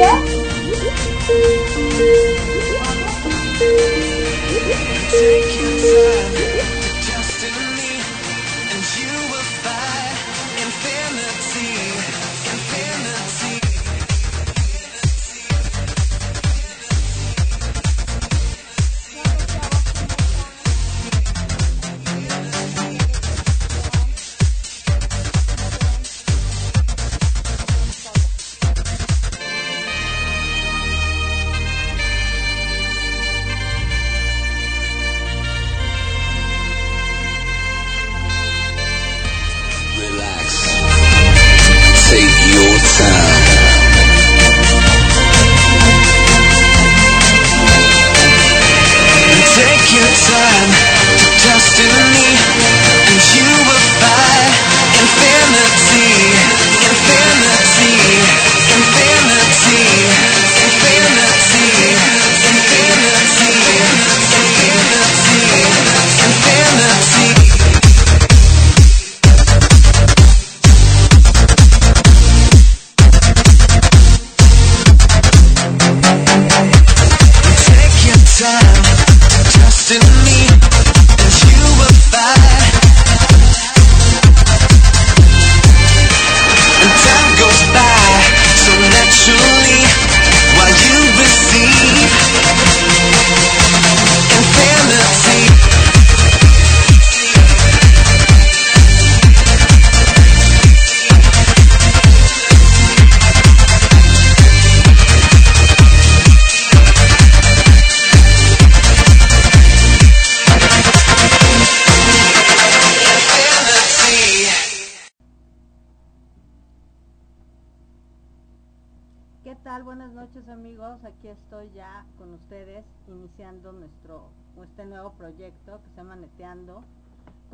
[0.00, 0.29] música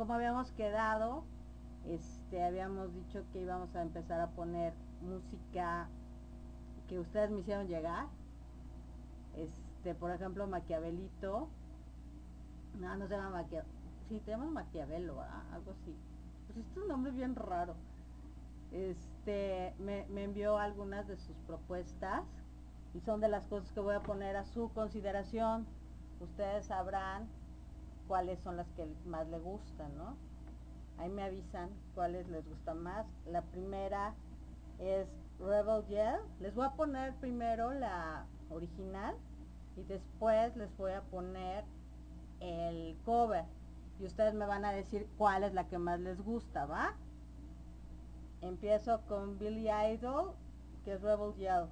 [0.07, 1.25] Como habíamos quedado,
[1.85, 5.89] este habíamos dicho que íbamos a empezar a poner música
[6.87, 8.07] que ustedes me hicieron llegar.
[9.35, 11.49] Este, por ejemplo, Maquiavelito.
[12.79, 13.69] No, no se llama Maquiavelo.
[14.07, 15.93] Sí, te llamas Maquiavelo, algo así.
[16.45, 17.75] Pues este es un nombre bien raro
[18.71, 22.23] este me envió algunas de sus propuestas
[22.93, 25.67] y son de las cosas que voy a poner a su consideración.
[26.21, 27.27] Ustedes sabrán
[28.07, 30.15] cuáles son las que más le gustan, ¿no?
[30.97, 33.05] Ahí me avisan cuáles les gustan más.
[33.25, 34.15] La primera
[34.79, 35.07] es
[35.39, 36.19] Rebel Yell.
[36.39, 39.15] Les voy a poner primero la original
[39.75, 41.65] y después les voy a poner
[42.39, 43.45] el cover.
[43.99, 46.95] Y ustedes me van a decir cuál es la que más les gusta, ¿va?
[48.41, 50.33] Empiezo con Billy Idol,
[50.83, 51.67] que es Rebel Yell.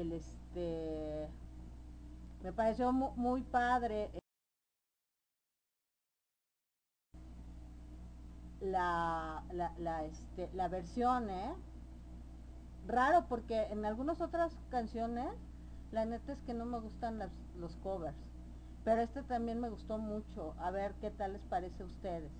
[0.00, 1.28] El este
[2.42, 4.20] me pareció mu- muy, padre eh,
[8.60, 11.54] la, la, la, este, la versión, ¿eh?
[12.86, 15.30] Raro porque en algunas otras canciones
[15.92, 18.16] la neta es que no me gustan las- los covers.
[18.84, 20.54] Pero este también me gustó mucho.
[20.58, 22.30] A ver qué tal les parece a ustedes.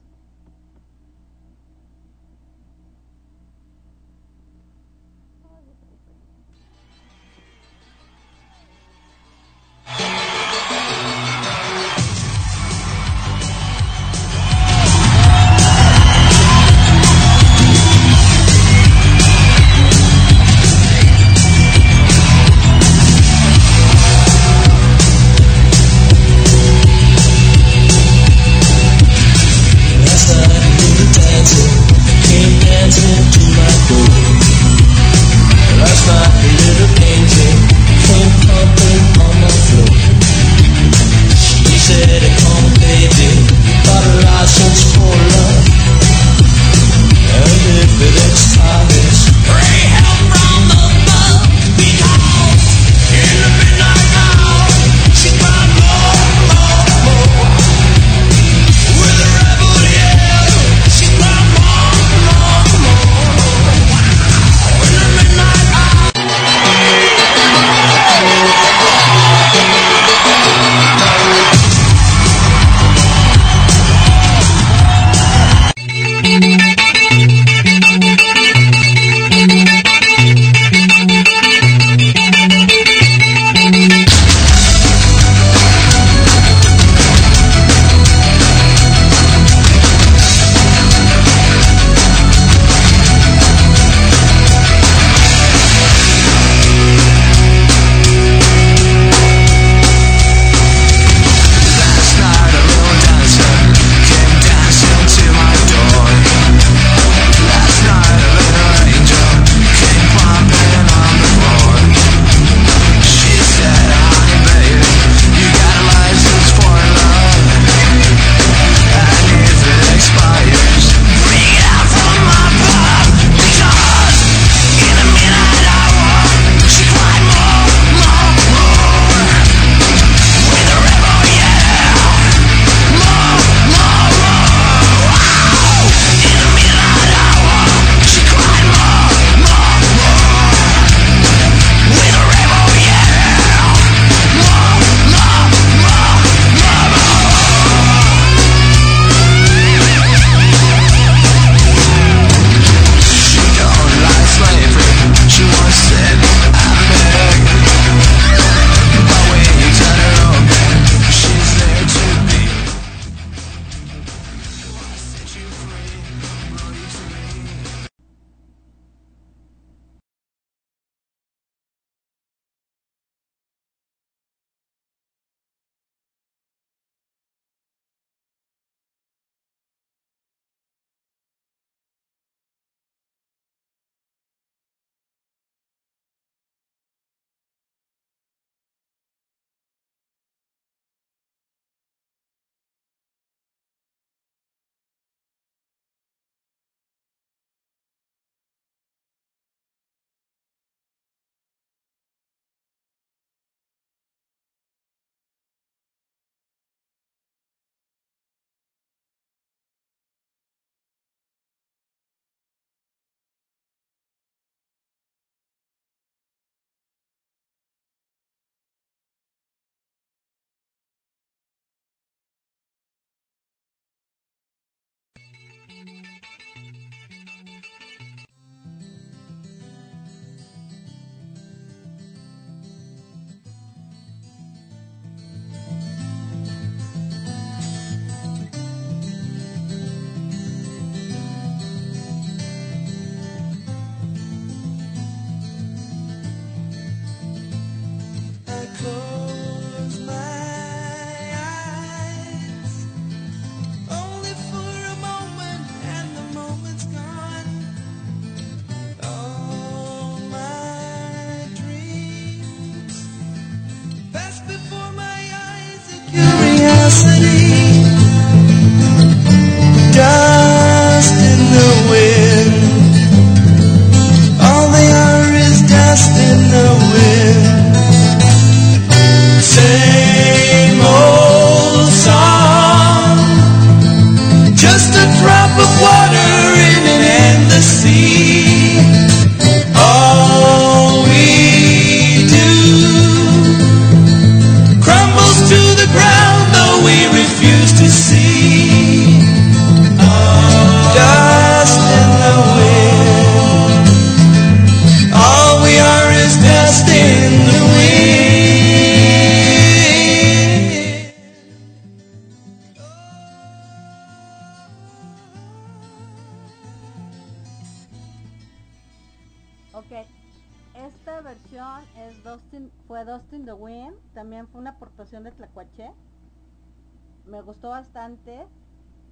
[327.49, 328.47] Gustó bastante.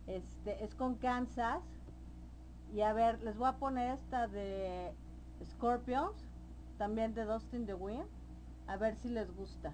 [0.06, 1.62] Este, es con Kansas.
[2.74, 4.92] Y a ver, les voy a poner esta de
[5.52, 6.12] Scorpions,
[6.76, 8.04] también de Dustin the Wind.
[8.66, 9.72] A ver si les gusta.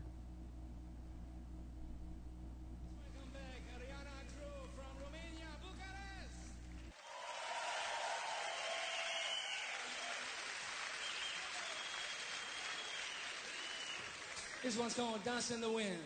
[14.62, 15.99] This one's called Dance in the Wind.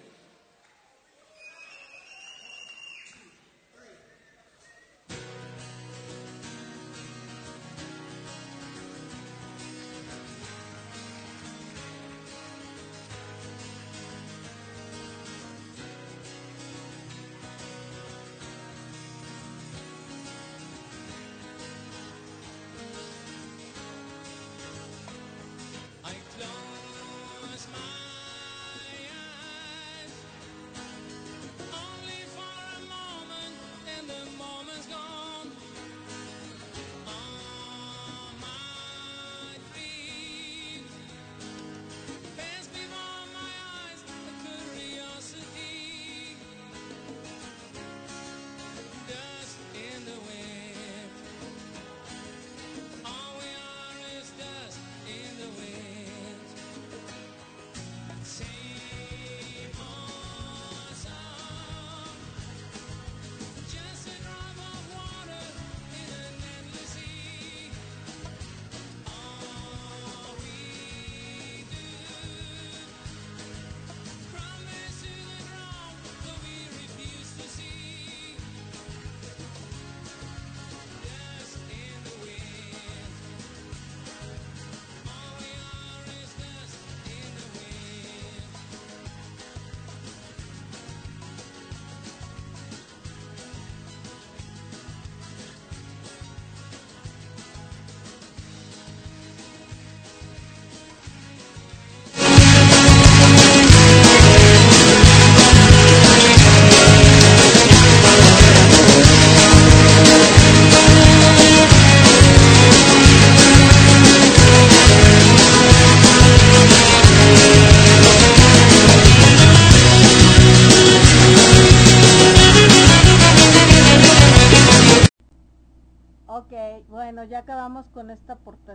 [5.08, 5.35] I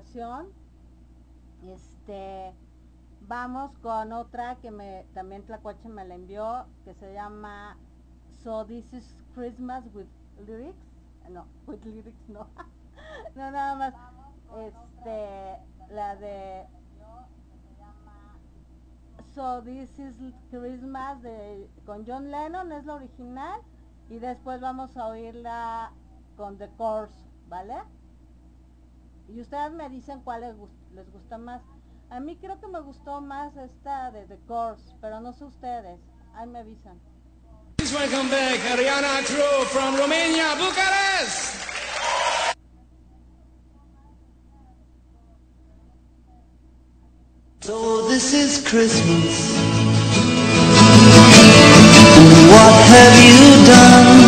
[0.02, 0.48] aportación.
[1.68, 2.54] Este,
[3.28, 7.78] vamos con otra que me también Tlacuache me la envió, que se llama
[8.44, 10.08] So This is Christmas with
[10.48, 10.76] Lyrics.
[11.30, 12.48] No, with lyrics no.
[13.36, 13.94] no, nada más.
[14.58, 15.58] Este,
[15.94, 16.66] la de
[19.34, 20.16] So This is
[20.50, 23.62] Christmas de con John Lennon es la original
[24.10, 25.94] y después vamos a oírla
[26.36, 27.16] con The Course,
[27.48, 27.76] ¿vale?
[29.34, 31.62] Y ustedes me dicen cuál les, gus- les gusta más.
[32.10, 36.00] A mí creo que me gustó más esta de The Course, pero no sé ustedes.
[36.36, 37.00] Ahí me avisan.
[37.78, 41.58] Please welcome back Ariana Crew from Romania, Bucharest.
[47.62, 49.56] So this is Christmas.
[52.50, 54.20] What have you done?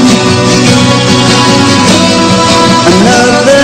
[2.94, 3.63] Another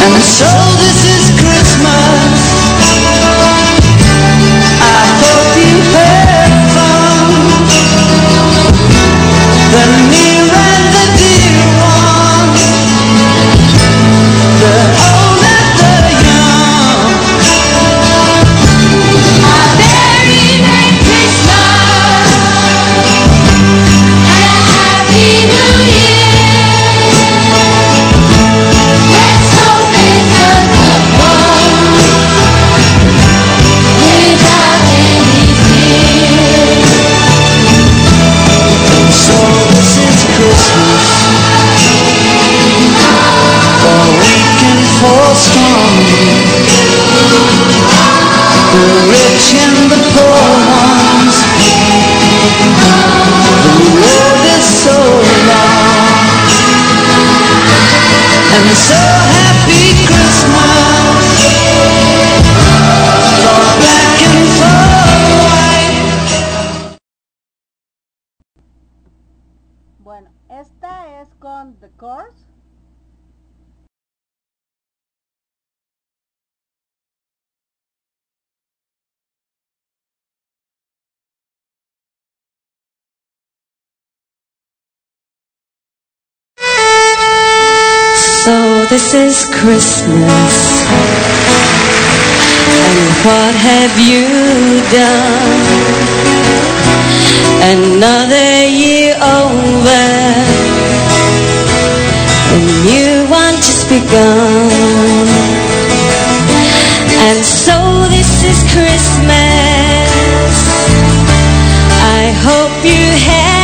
[0.00, 0.48] And so
[0.80, 1.17] this is
[88.98, 90.54] this is Christmas.
[92.86, 94.26] And what have you
[94.90, 95.62] done?
[97.74, 100.06] Another year over.
[102.50, 105.28] A new one just begun.
[107.28, 107.78] And so
[108.10, 110.10] this is Christmas.
[112.18, 113.57] I hope you have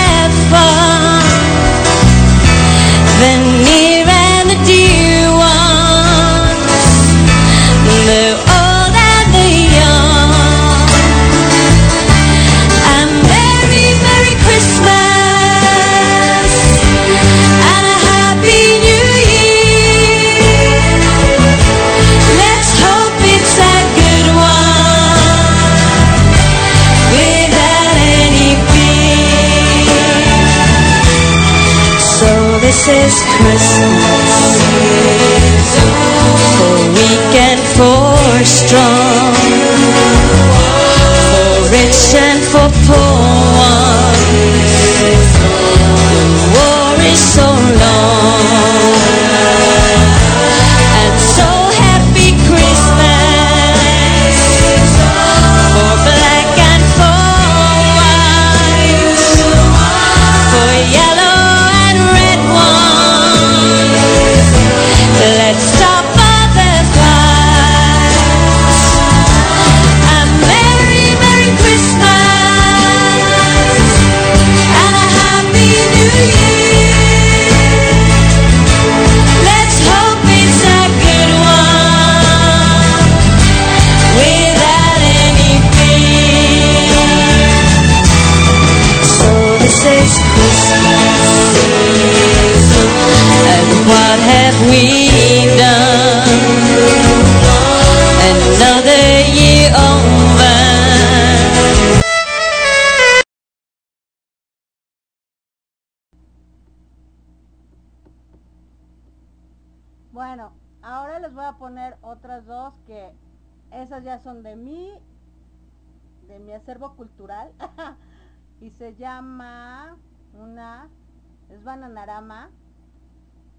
[121.48, 122.50] es Bananarama.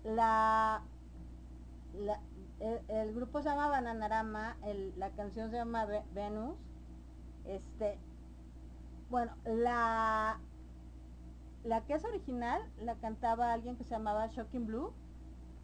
[0.03, 0.81] La,
[1.93, 2.21] la-
[2.60, 6.55] el, grupo se llama Bananarama, el- la canción se llama Ve- Venus.
[7.45, 7.99] Este,
[9.10, 10.39] bueno, la,
[11.63, 14.93] la que es original la cantaba alguien que se llamaba Shocking Blue.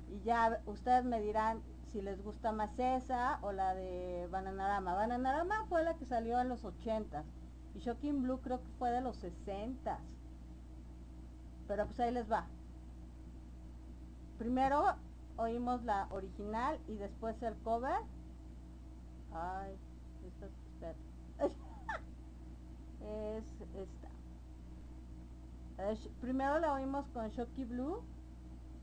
[0.09, 4.93] Y ya ustedes me dirán si les gusta más esa o la de Bananarama.
[4.95, 7.23] Bananarama fue la que salió en los 80
[7.75, 9.99] y Shocking Blue creo que fue de los 60
[11.71, 12.47] Pero pues ahí les va.
[14.37, 14.83] Primero
[15.37, 17.95] oímos la original y después el cover.
[19.33, 19.77] Ay,
[20.27, 20.95] esta, espera.
[22.99, 24.09] es esta.
[25.77, 28.03] Eh, primero la oímos con Shocky Blue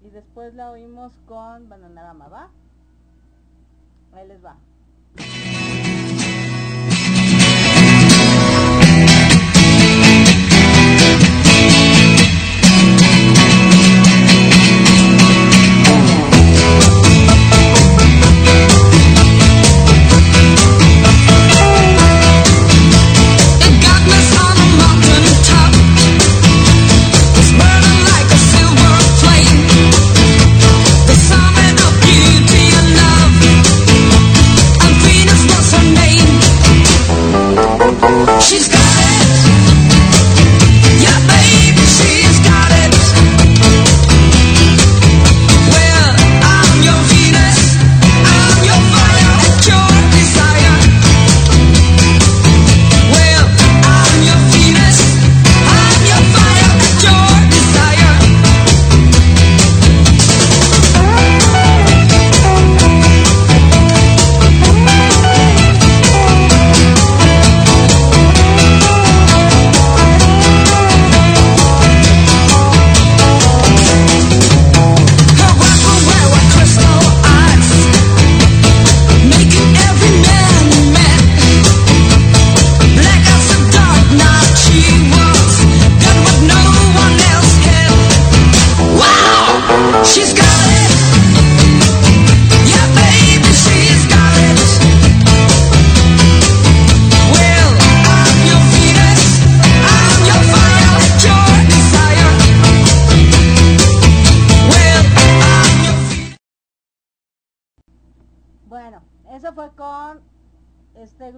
[0.03, 2.49] y después la oímos con Bananarama, ¿va?
[4.15, 4.57] Ahí les va.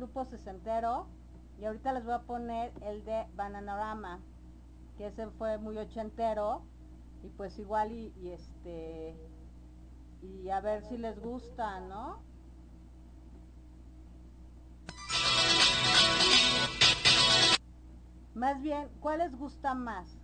[0.00, 1.06] Grupo sesentero
[1.60, 4.18] y ahorita les voy a poner el de Bananarama,
[4.96, 6.62] que ese fue muy ochentero
[7.22, 9.14] y pues igual y este
[10.22, 12.18] y a ver si les gusta, ¿no?
[18.34, 20.16] Más bien, ¿cuál les gusta más?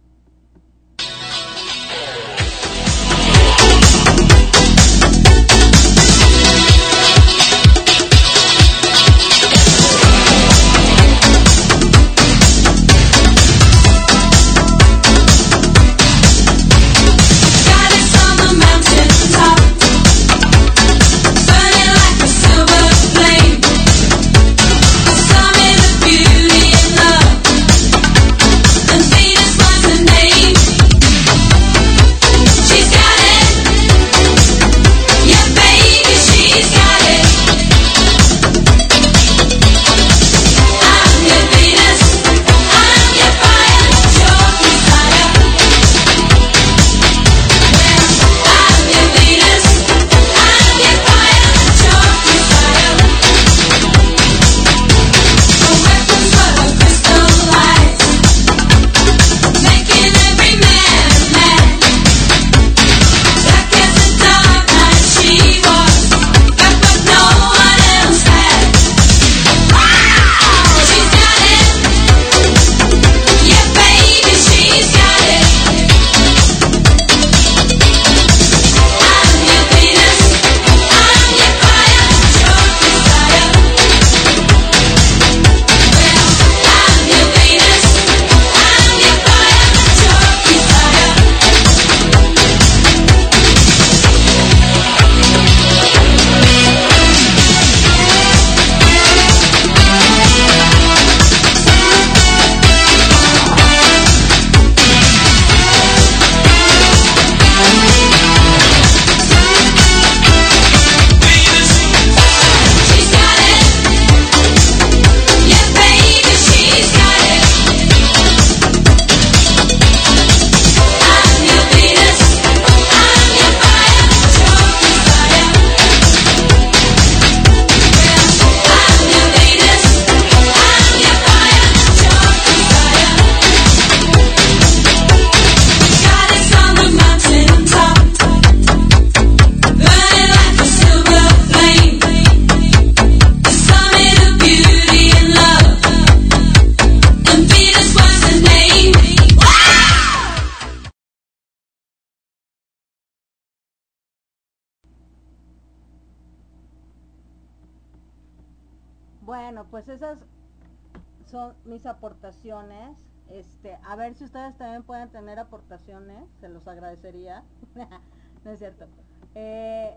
[161.67, 162.97] Mis aportaciones.
[163.29, 167.43] Este, a ver si ustedes también pueden tener aportaciones, se los agradecería.
[168.45, 168.87] no es cierto.
[169.35, 169.95] Eh,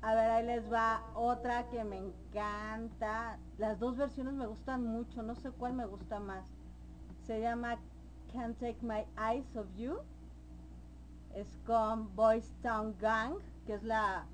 [0.00, 3.38] a ver, ahí les va otra que me encanta.
[3.58, 6.46] Las dos versiones me gustan mucho, no sé cuál me gusta más.
[7.26, 7.78] Se llama
[8.32, 9.98] Can't Take My Eyes of You.
[11.34, 13.34] Es con Boys Town Gang,
[13.66, 14.26] que es la,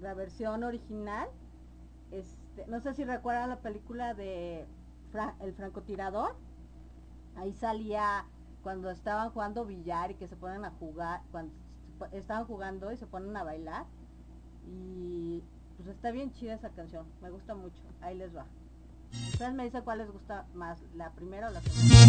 [0.00, 1.28] la versión original.
[2.10, 4.66] Este, no sé si recuerdan la película de
[5.40, 6.36] El francotirador.
[7.36, 8.24] Ahí salía
[8.62, 11.54] cuando estaban jugando billar y que se ponen a jugar, cuando
[12.12, 13.86] estaban jugando y se ponen a bailar.
[14.66, 15.42] Y
[15.76, 17.82] pues está bien chida esa canción, me gusta mucho.
[18.00, 18.46] Ahí les va.
[19.32, 22.06] Ustedes me dicen cuál les gusta más, la primera o la segunda.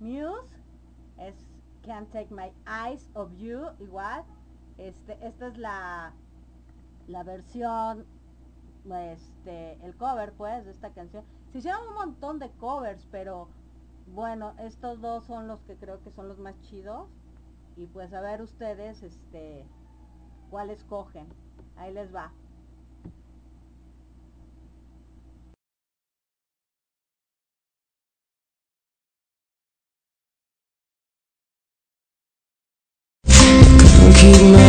[0.00, 0.54] Muse.
[1.18, 1.34] Es
[1.82, 4.24] Can't Take My Eyes of You, igual.
[4.78, 6.12] Este, esta es la,
[7.06, 8.04] la versión,
[8.94, 11.24] este, el cover pues de esta canción.
[11.52, 13.48] Se hicieron un montón de covers, pero
[14.08, 17.08] bueno, estos dos son los que creo que son los más chidos.
[17.76, 19.66] Y pues a ver ustedes, este,
[20.50, 21.26] cuál escogen.
[21.76, 22.32] Ahí les va.
[34.26, 34.65] Keep my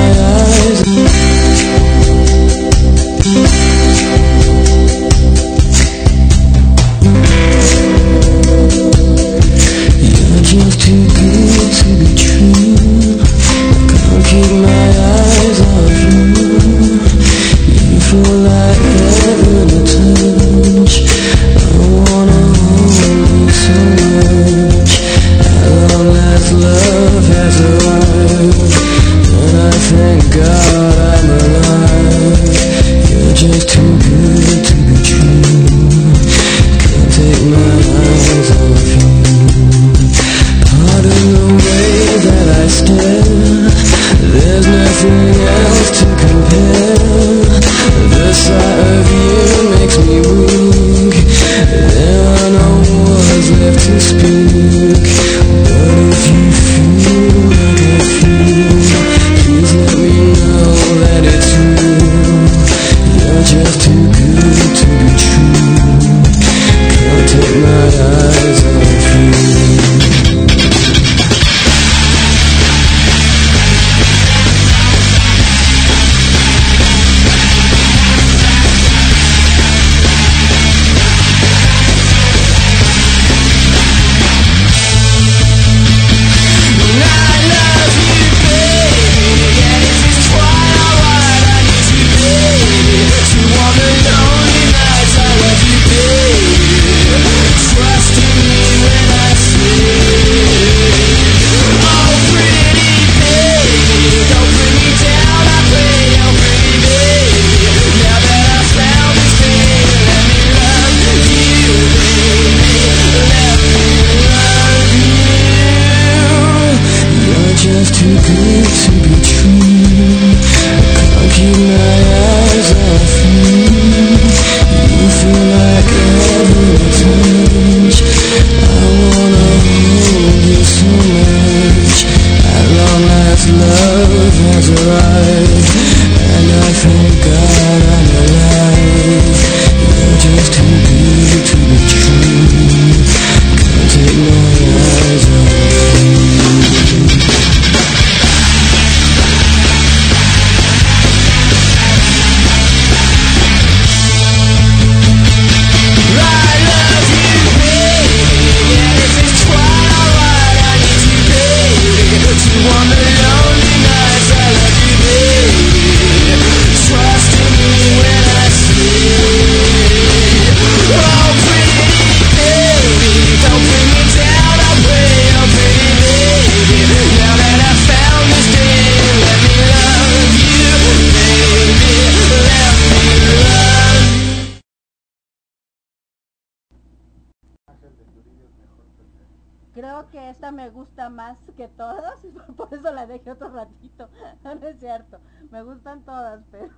[194.61, 195.19] Es cierto,
[195.51, 196.71] me gustan todas, pero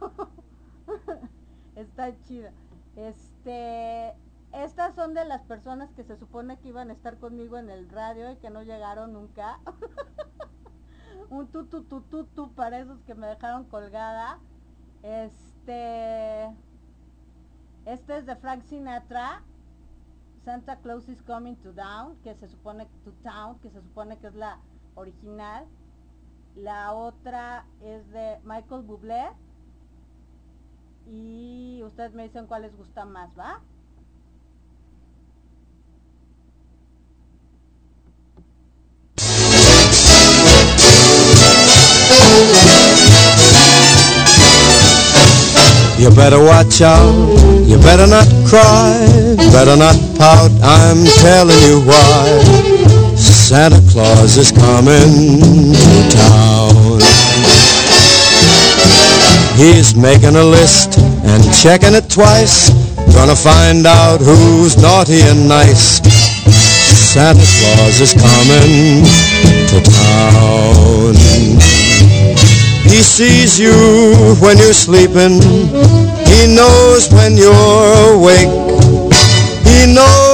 [1.75, 2.51] está chida.
[2.95, 4.15] Este,
[4.53, 7.89] estas son de las personas que se supone que iban a estar conmigo en el
[7.89, 9.59] radio y que no llegaron nunca.
[11.29, 14.39] Un tu para esos que me dejaron colgada.
[15.03, 16.45] Este,
[17.85, 19.43] este es de Frank Sinatra.
[20.43, 24.27] Santa Claus is coming to town, que se supone to town, que se supone que
[24.27, 24.57] es la
[24.95, 25.67] original.
[26.55, 29.29] La otra es de Michael Bublé.
[31.11, 33.61] Y ustedes me dicen cuál les gusta más, ¿va?
[45.99, 52.78] You better watch out, you better not cry, better not pout, I'm telling you why.
[53.49, 57.01] Santa Claus is coming to town.
[59.57, 62.69] He's making a list and checking it twice.
[63.11, 65.97] Gonna find out who's naughty and nice.
[67.09, 69.01] Santa Claus is coming
[69.73, 71.15] to town.
[72.85, 73.73] He sees you
[74.41, 75.41] when you're sleeping.
[76.29, 78.68] He knows when you're awake.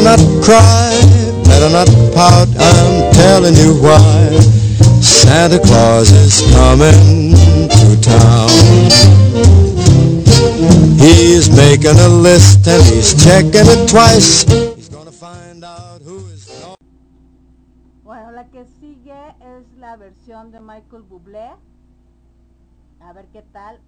[0.00, 0.96] Better not cry,
[1.44, 4.40] better not pout, I'm telling you why.
[5.00, 7.34] Santa Claus is coming
[7.68, 8.48] to town.
[10.98, 14.44] He's making a list and he's checking it twice.
[14.76, 16.48] He's gonna find out who is.
[18.02, 21.50] Bueno, la que sigue es la versión de Michael Bublé.
[23.00, 23.80] A ver qué tal.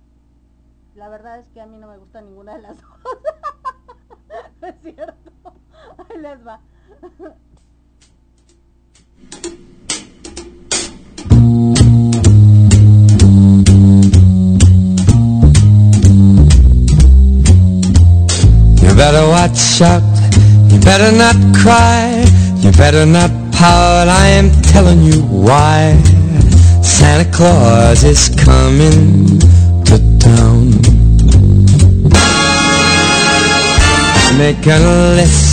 [0.94, 2.90] La verdad es que a mí no me gusta ninguna de las dos.
[4.62, 5.32] Es cierto.
[5.99, 6.59] Ahí les va.
[18.80, 20.03] You better watch out,
[20.70, 22.24] you better not cry,
[22.59, 25.97] you better not pout, I am telling you why.
[26.82, 29.38] Santa Claus is coming
[29.84, 30.70] to town.
[34.38, 35.51] Making a list,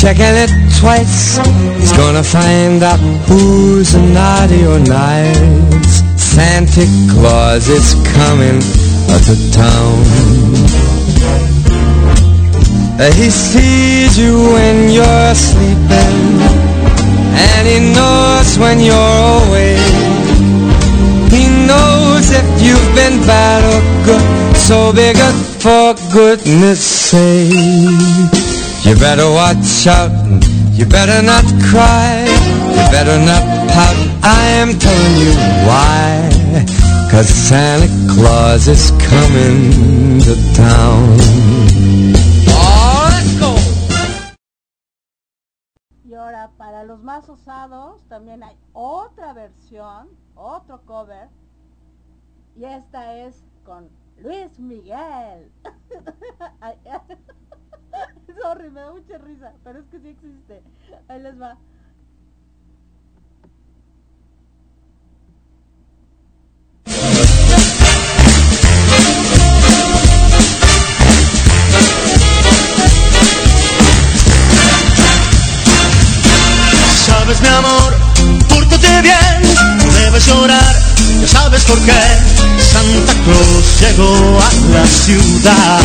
[0.00, 1.38] checking it twice.
[1.78, 6.02] He's gonna find out who's naughty or nice.
[6.16, 8.60] Santa Claus is coming
[9.26, 9.98] to town.
[13.00, 16.18] Uh, He sees you when you're sleeping
[17.46, 19.78] And he knows when you're awake
[21.30, 28.57] He knows if you've been bad or good So be good for goodness sake
[28.88, 30.10] You better watch out.
[30.72, 32.24] You better not cry.
[32.24, 33.96] You better not pout.
[34.24, 35.34] I am telling you
[35.68, 36.30] why.
[37.10, 41.18] Cause Santa Claus is coming to town.
[46.06, 51.28] Y ahora, para los más osados, también hay otra versión, otro cover.
[52.56, 55.52] Y esta es con Luis Miguel.
[58.42, 60.62] Sorry, me da mucha risa, pero es que sí existe.
[61.08, 61.56] Ahí les va.
[77.06, 77.94] Sabes mi amor,
[78.48, 79.42] pórtate bien,
[79.78, 80.74] no debes llorar,
[81.20, 82.38] ya sabes por qué.
[82.58, 85.80] Santa Claus llegó a la ciudad.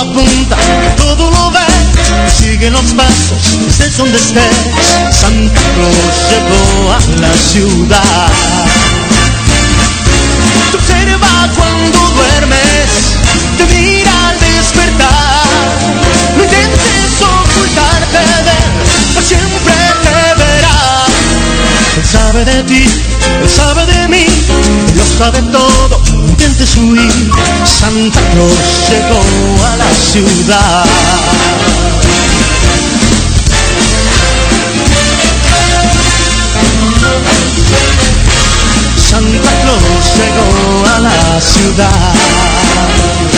[0.00, 0.56] Apunta,
[0.96, 1.58] todo lo ve,
[2.30, 4.56] sigue los pasos, estés donde estés.
[5.10, 8.28] Santa Claus llegó a la ciudad.
[10.70, 12.86] Te observa cuando duermes,
[13.58, 15.42] te mira al despertar.
[16.36, 19.87] No intentes ocultarte de él, siempre
[22.30, 22.84] sabe de ti,
[23.42, 24.26] él sabe de mí,
[24.94, 27.30] lo sabe todo, intentes huir.
[27.64, 28.58] Santa Claus
[28.90, 29.20] llegó
[29.64, 30.84] a la ciudad.
[39.08, 43.37] Santa Claus llegó a la ciudad.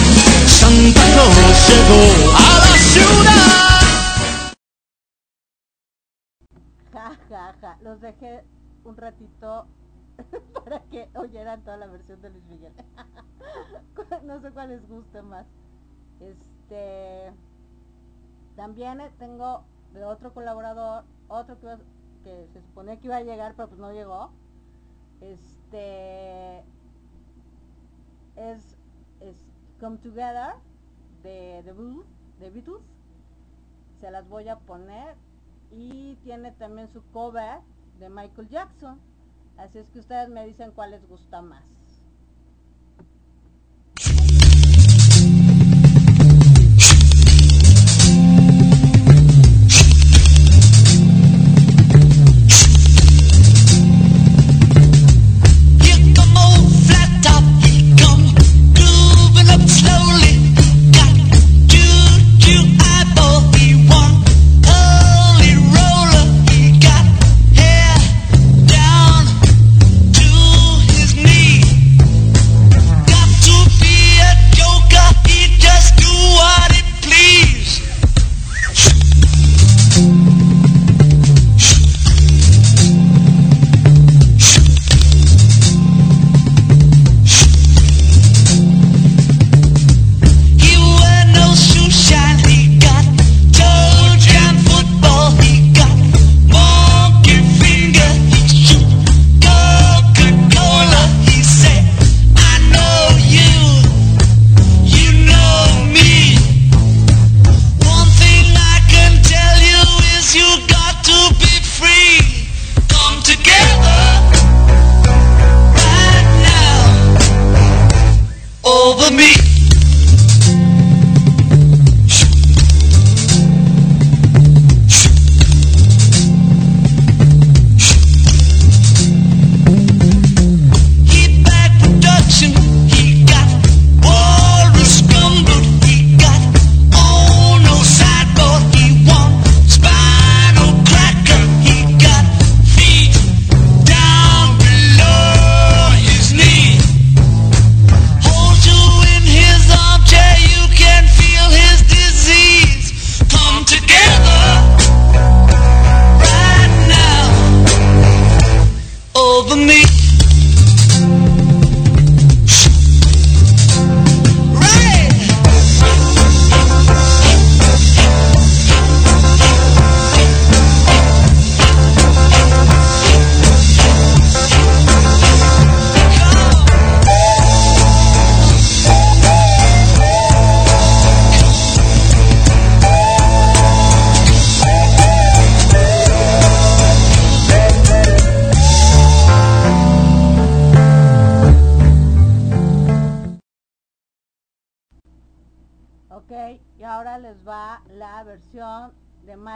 [0.61, 1.35] Santa Claus
[1.67, 2.01] llegó
[2.37, 3.71] a la ciudad.
[6.93, 7.77] Ja, ja.
[7.81, 8.43] Los dejé
[8.83, 9.65] un ratito
[10.53, 12.73] para que oyeran toda la versión de Luis Miguel.
[14.23, 15.47] no sé cuál les gusta más.
[16.19, 17.33] Este.
[18.55, 21.75] También eh, tengo de otro colaborador, otro que,
[22.23, 24.29] que se suponía que iba a llegar, pero pues no llegó.
[25.21, 26.59] Este.
[28.35, 28.77] Es,
[29.21, 29.50] es
[29.81, 30.53] Come Together
[31.23, 32.05] de The Beatles,
[32.39, 32.83] de Beatles.
[33.99, 35.15] Se las voy a poner
[35.71, 37.61] y tiene también su cover
[37.97, 38.99] de Michael Jackson.
[39.57, 41.63] Así es que ustedes me dicen cuál les gusta más.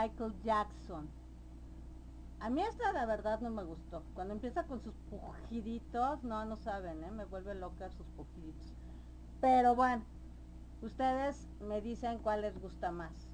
[0.06, 1.08] Michael Jackson.
[2.38, 4.04] A mí esta la verdad no me gustó.
[4.14, 7.10] Cuando empieza con sus pujiditos, no, no saben, ¿eh?
[7.10, 8.72] me vuelve loca sus pujiditos.
[9.40, 10.04] Pero bueno,
[10.80, 13.25] ustedes me dicen cuál les gusta más.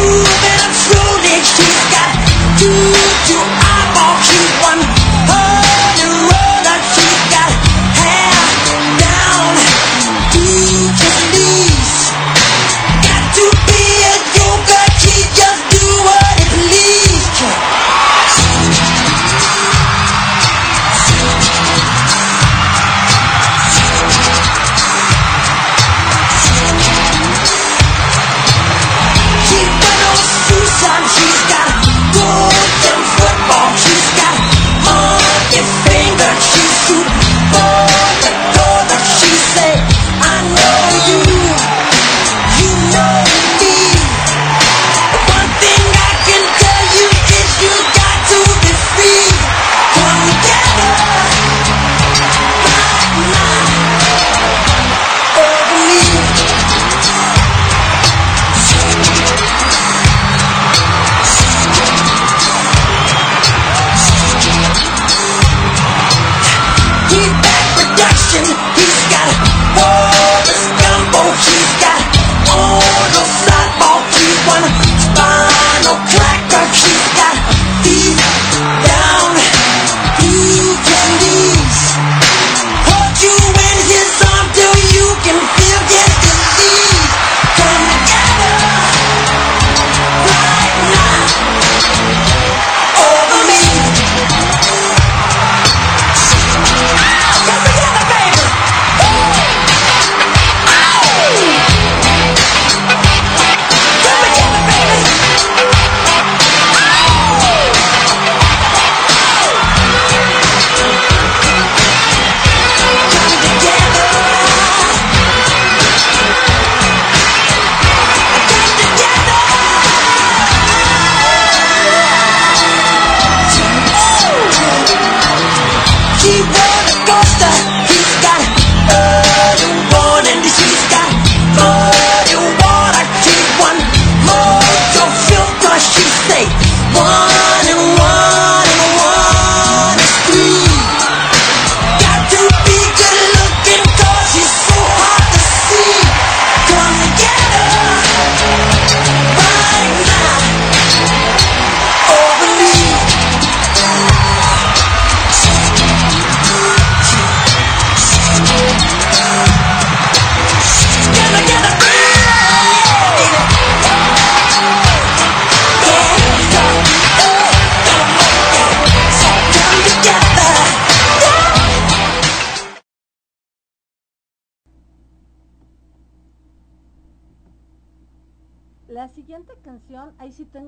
[0.00, 1.36] But I'm so slowly.
[1.44, 2.10] She's got
[2.58, 2.99] two.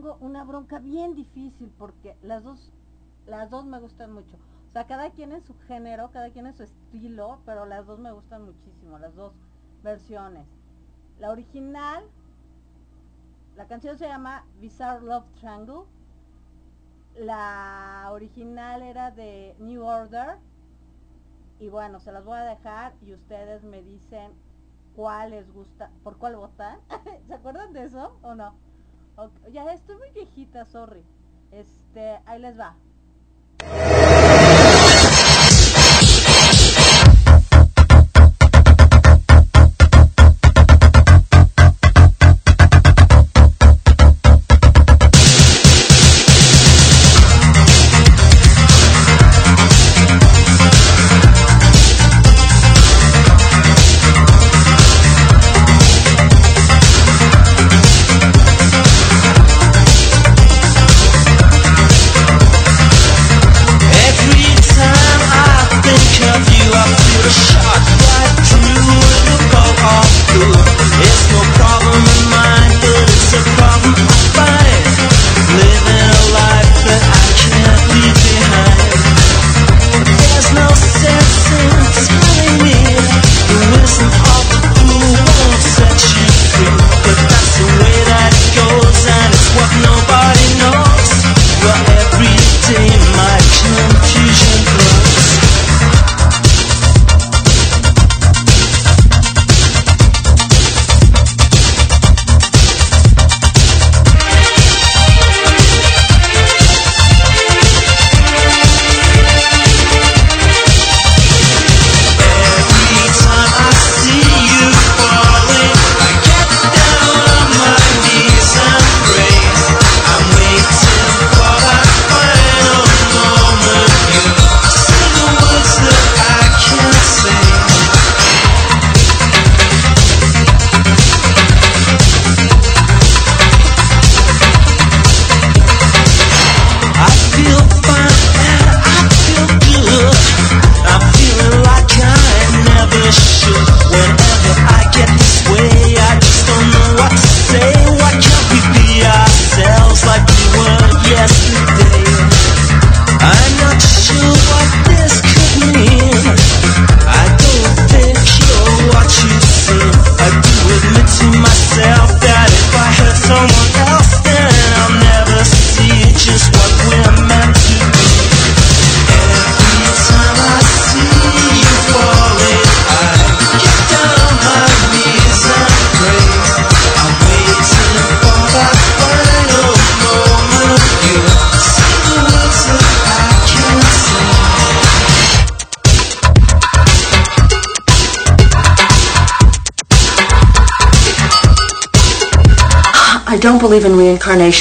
[0.02, 2.72] Tengo una bronca bien difícil porque las dos,
[3.24, 4.36] las dos me gustan mucho.
[4.68, 8.00] O sea, cada quien en su género, cada quien en su estilo, pero las dos
[8.00, 9.32] me gustan muchísimo, las dos
[9.84, 10.44] versiones.
[11.20, 12.04] La original,
[13.54, 15.84] la canción se llama Bizarre Love Triangle.
[17.14, 20.38] La original era de New Order.
[21.60, 24.32] Y bueno, se las voy a dejar y ustedes me dicen
[24.96, 26.80] cuál les gusta, por cuál votan.
[27.28, 28.71] ¿Se acuerdan de eso o no?
[29.50, 31.04] Ya estoy muy viejita, sorry.
[31.50, 32.76] Este, ahí les va.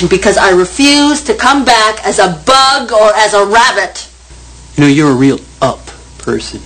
[0.10, 4.10] Because I refuse to come back as a bug or as a rabbit.
[4.76, 5.86] You know, you're a real up
[6.18, 6.62] person.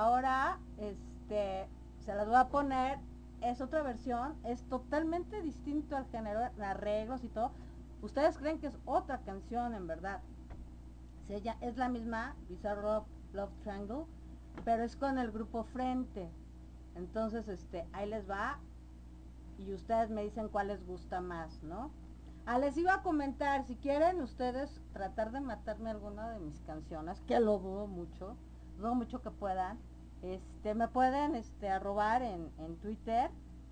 [0.00, 1.68] Ahora este
[2.00, 2.98] se las voy a poner.
[3.42, 7.52] Es otra versión, es totalmente distinto al género, arreglos y todo.
[8.02, 10.20] Ustedes creen que es otra canción en verdad.
[11.28, 14.04] Lla- es la misma, Bizarre Love, Love Triangle,
[14.64, 16.28] pero es con el grupo Frente.
[16.96, 18.58] Entonces, este, ahí les va
[19.58, 21.90] y ustedes me dicen cuál les gusta más, ¿no?
[22.46, 27.20] Ah, les iba a comentar, si quieren ustedes tratar de matarme alguna de mis canciones,
[27.22, 28.36] que lo dudo mucho,
[28.76, 29.78] dudo mucho que puedan,
[30.22, 33.30] este, me pueden este, arrobar en, en Twitter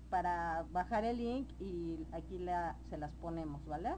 [0.09, 3.91] para bajar el link y aquí la, se las ponemos, ¿vale?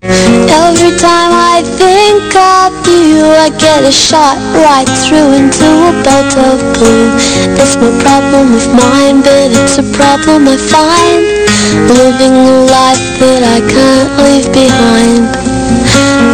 [0.00, 6.36] Every time I think of you, I get a shot right through into a bolt
[6.38, 7.10] of blue.
[7.58, 11.48] It's no problem of mine, but it's a problem I find.
[11.88, 15.57] Living a life that I can't leave behind.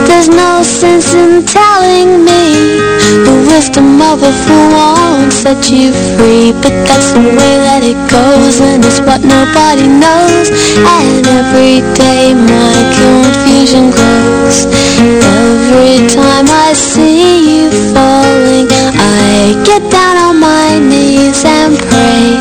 [0.07, 2.81] There's no sense in telling me
[3.27, 6.53] the wisdom of a fool won't set you free.
[6.53, 10.51] But that's the way that it goes, and it's what nobody knows.
[10.79, 14.67] And every day my confusion grows.
[14.99, 18.67] Every time I see you falling,
[18.99, 22.39] I get down on my knees and pray.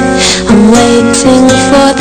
[0.49, 1.92] I'm waiting for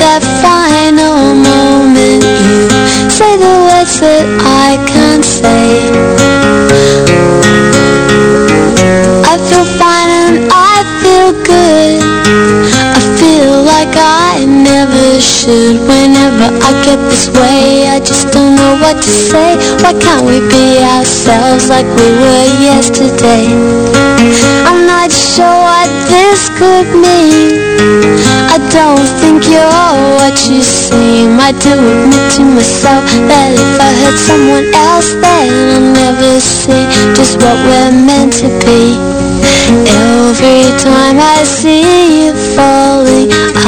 [18.92, 19.56] what to say.
[19.80, 23.48] Why can't we be ourselves like we were yesterday?
[24.68, 27.56] I'm not sure what this could mean.
[28.52, 31.40] I don't think you're what you seem.
[31.40, 36.84] I do admit to myself that if I hurt someone else, then I'll never see
[37.16, 39.00] just what we're meant to be.
[39.88, 41.80] Every time I see
[42.26, 42.71] you falling,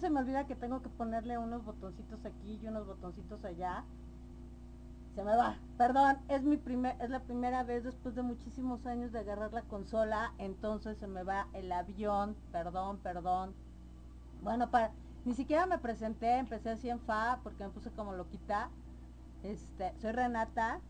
[0.00, 3.84] Se me olvida que tengo que ponerle unos botoncitos aquí y unos botoncitos allá.
[5.14, 5.58] Se me va.
[5.76, 9.60] Perdón, es mi primer, es la primera vez después de muchísimos años de agarrar la
[9.62, 12.34] consola, entonces se me va el avión.
[12.50, 13.54] Perdón, perdón.
[14.42, 14.92] Bueno, para,
[15.26, 18.70] ni siquiera me presenté, empecé así en fa porque me puse como loquita.
[19.42, 20.80] Este, soy Renata,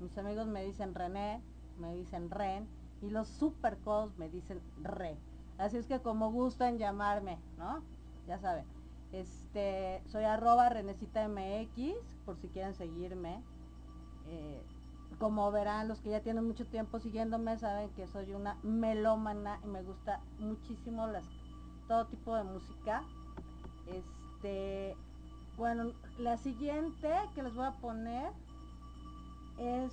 [0.00, 1.42] mis amigos me dicen René,
[1.78, 2.66] me dicen Ren
[3.02, 5.18] y los super codos me dicen Re.
[5.58, 7.95] Así es que como gustan llamarme, ¿no?
[8.26, 8.64] Ya saben.
[9.12, 13.40] Este, soy arroba Renecita MX, por si quieren seguirme.
[14.28, 14.62] Eh,
[15.18, 19.68] como verán, los que ya tienen mucho tiempo siguiéndome saben que soy una melómana y
[19.68, 21.24] me gusta muchísimo las,
[21.88, 23.02] todo tipo de música.
[23.86, 24.96] Este,
[25.56, 28.30] bueno, la siguiente que les voy a poner
[29.58, 29.92] es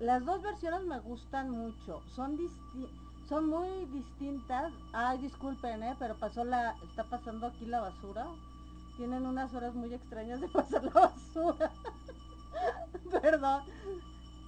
[0.00, 2.02] las dos versiones me gustan mucho.
[2.08, 2.90] Son disti-
[3.28, 4.72] son muy distintas.
[4.92, 8.26] Ay, disculpen, eh, pero pasó la está pasando aquí la basura.
[8.96, 11.70] Tienen unas horas muy extrañas de pasar la basura.
[13.22, 13.62] Perdón.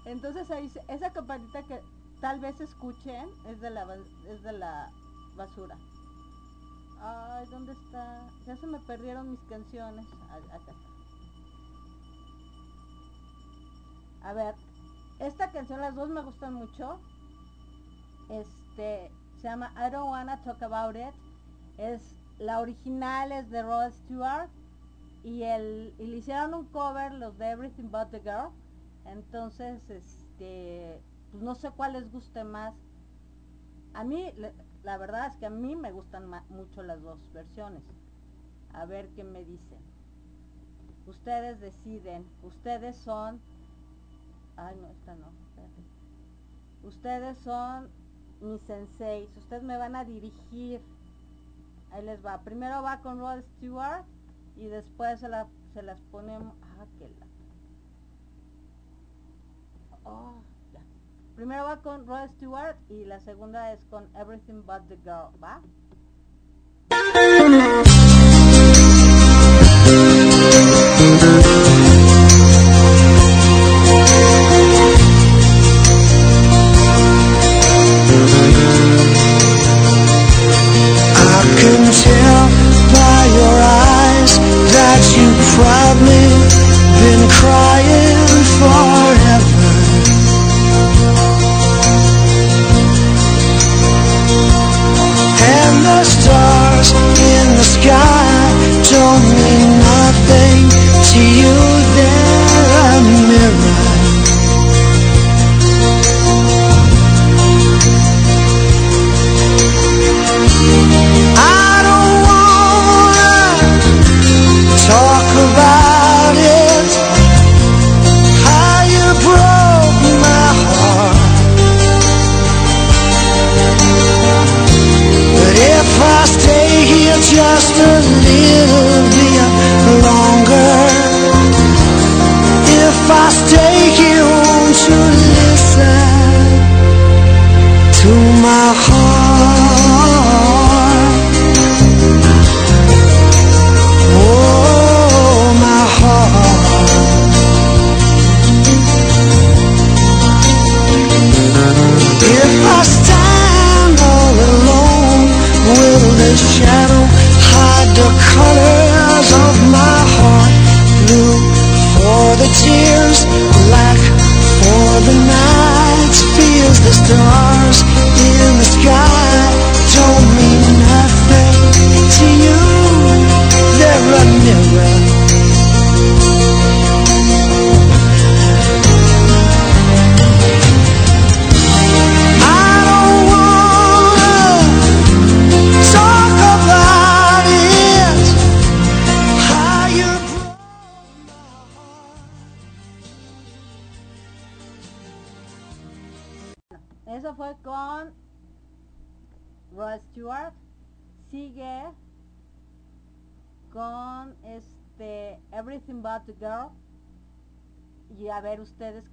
[0.05, 1.81] Entonces ahí esa campanita que
[2.21, 3.87] tal vez escuchen es de la
[4.29, 4.91] es de la
[5.37, 5.77] basura.
[7.01, 8.21] Ay, ¿dónde está?
[8.47, 10.07] Ya se me perdieron mis canciones.
[10.51, 10.73] Acá.
[14.23, 14.55] A ver,
[15.21, 16.99] esta canción, las dos me gustan mucho.
[18.79, 21.15] Este, se llama I Don't Wanna Talk About It.
[21.79, 24.51] Es, la original es de Rod Stewart.
[25.25, 28.53] Y, el, le hicieron un cover los de Everything But the Girl.
[29.05, 31.01] Entonces, este,
[31.33, 32.73] pues no sé cuál les guste más.
[33.95, 34.33] A mí,
[34.85, 37.83] la verdad es que a mí me gustan mucho las dos versiones.
[38.75, 39.81] A ver qué me dicen.
[41.05, 42.25] Ustedes deciden.
[42.45, 43.41] Ustedes son...
[44.57, 45.33] Ay, no, esta no.
[45.49, 45.83] espérate.
[46.85, 47.91] Ustedes son
[48.41, 49.29] mis senseis.
[49.37, 50.81] Ustedes me van a dirigir.
[51.91, 52.41] Ahí les va.
[52.43, 54.05] Primero va con Rod Stewart
[54.57, 56.53] y después se, la, se las ponemos...
[56.63, 57.27] Ah, qué la...
[60.05, 60.81] Oh, ya.
[61.37, 65.63] Primero va con Rod Stewart y la segunda es con Everything But the Girl, ¿va?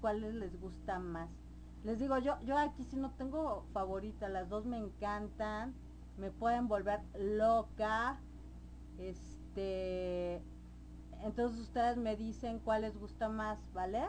[0.06, 1.32] cuáles les gusta más.
[1.84, 5.74] Les digo, yo, yo aquí sí no tengo favorita, las dos me encantan,
[6.20, 8.20] me pueden volver loca.
[9.00, 10.44] Este,
[11.24, 14.04] entonces ustedes me dicen cuál les gusta más, ¿vale?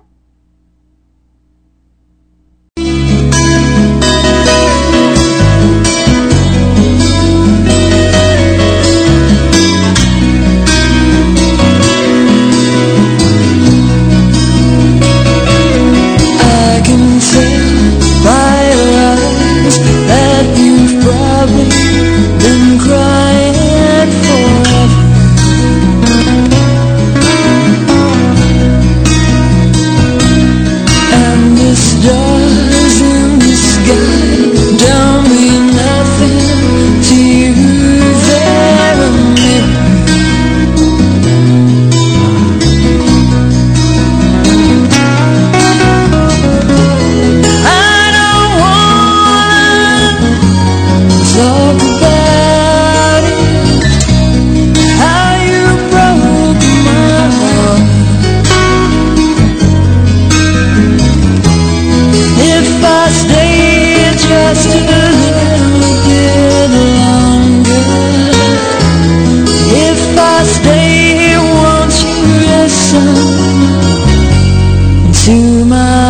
[75.66, 76.05] rumah.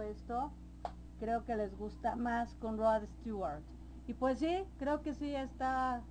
[0.00, 0.52] esto,
[1.18, 3.62] creo que les gusta más con Rod Stewart.
[4.06, 6.02] Y pues sí, creo que sí está...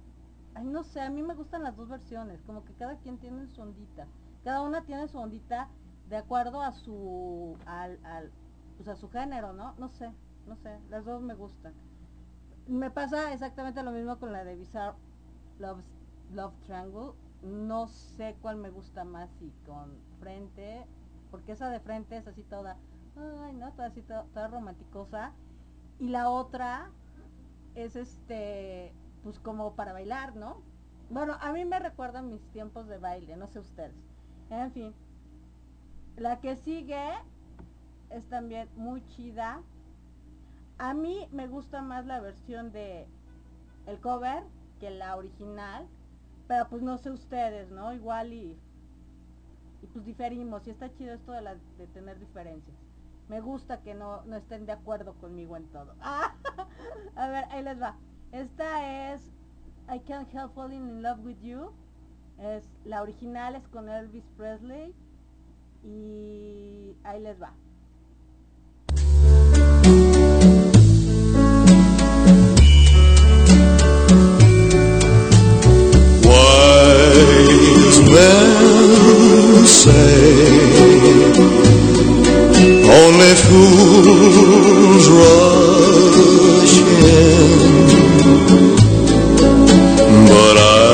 [0.64, 3.62] No sé, a mí me gustan las dos versiones, como que cada quien tiene su
[3.62, 4.08] ondita.
[4.44, 5.70] Cada una tiene su ondita
[6.10, 7.58] de acuerdo a su...
[7.66, 8.32] Al, al,
[8.78, 9.74] pues a su género, ¿no?
[9.78, 10.12] No sé,
[10.48, 11.74] no sé, las dos me gustan.
[12.68, 14.96] Me pasa exactamente lo mismo con la de Bizarre
[15.60, 15.84] Love,
[16.34, 17.12] Love Triangle.
[17.42, 20.86] No sé cuál me gusta más, y con frente,
[21.32, 22.78] porque esa de frente es así toda
[23.20, 23.72] ay, ¿no?
[23.74, 25.34] Toda así, toda, toda romanticosa.
[26.00, 26.92] Y la otra
[27.76, 28.94] es este,
[29.24, 30.64] pues como para bailar, ¿no?
[31.10, 33.96] Bueno, a mí me recuerdan mis tiempos de baile, no sé ustedes.
[34.50, 34.94] En fin,
[36.16, 37.04] la que sigue
[38.10, 39.62] es también muy chida.
[40.78, 43.08] A mí me gusta más la versión de
[43.86, 44.44] el cover
[44.80, 45.88] que la original,
[46.48, 47.94] pero pues no sé ustedes, ¿no?
[47.94, 48.58] Igual y,
[49.82, 51.42] y pues diferimos y está chido esto de,
[51.78, 52.79] de tener diferencias.
[53.30, 55.94] Me gusta que no, no estén de acuerdo conmigo en todo.
[56.02, 56.34] Ah,
[57.16, 57.96] a ver, ahí les va.
[58.32, 59.22] Esta es
[59.88, 61.72] I Can't Help Falling in Love with You.
[62.40, 64.96] Es la original es con Elvis Presley
[65.84, 67.54] y ahí les va.
[82.62, 87.86] Only fools rush in,
[90.28, 90.94] but I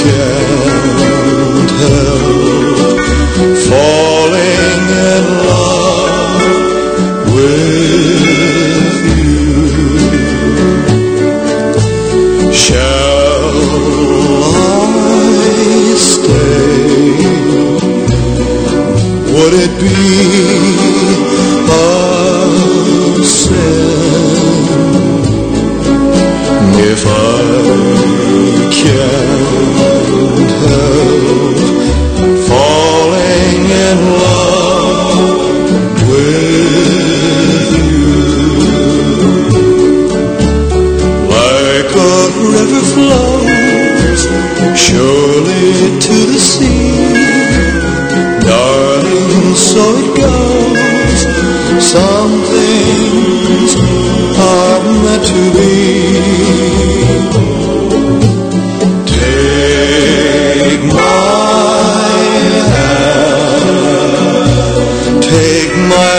[0.00, 3.00] can't help
[3.68, 4.09] falling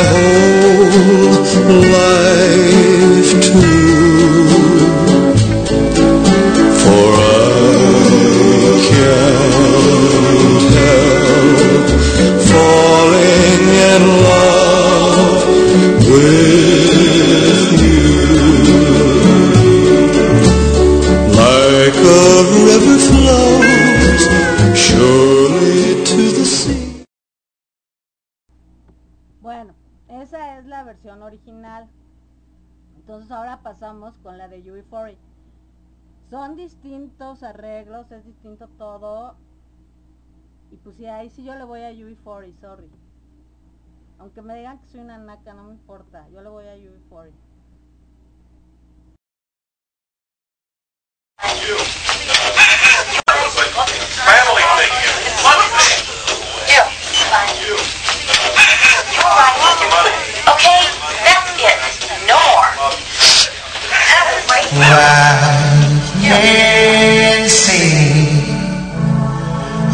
[0.01, 2.10] my whole life
[42.31, 42.89] UB40, sorry.
[44.19, 46.27] Aunque me digan que soy una naca, no me importa.
[46.29, 47.31] Yo le voy a UB40.
[54.23, 54.91] Family thing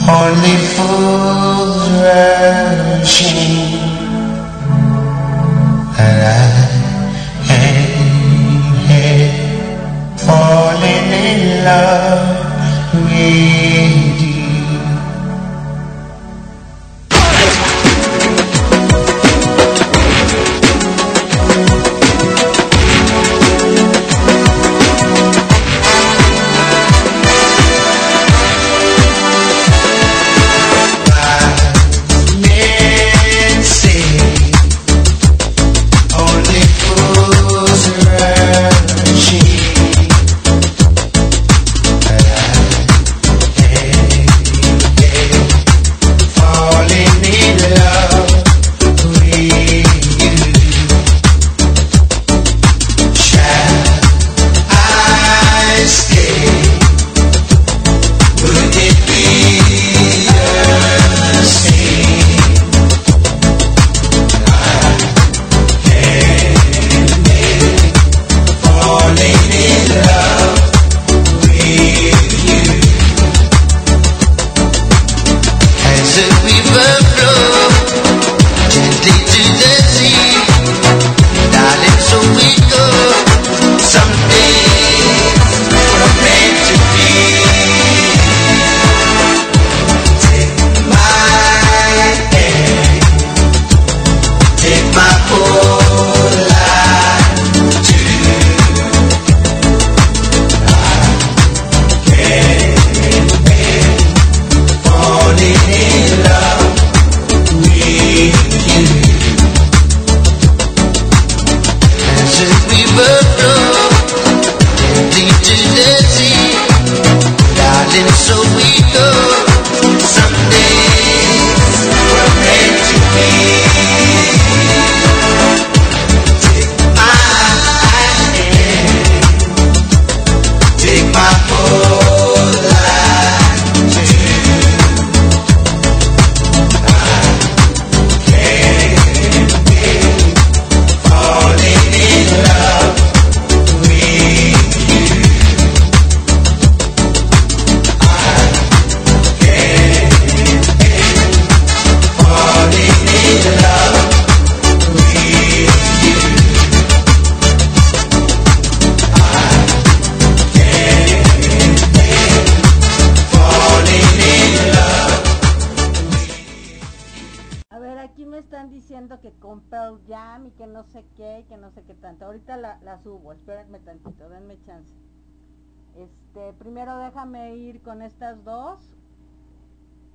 [0.10, 3.58] Only fools rushing
[6.00, 6.48] And I
[7.50, 7.68] am
[8.88, 9.32] here
[10.16, 12.24] Falling in love
[12.94, 13.87] with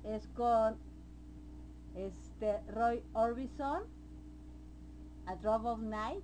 [0.03, 0.77] es con
[1.95, 3.83] este Roy Orbison,
[5.25, 6.23] A Drop of Night.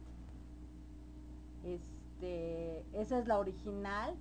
[1.63, 4.15] Este, esa es la original.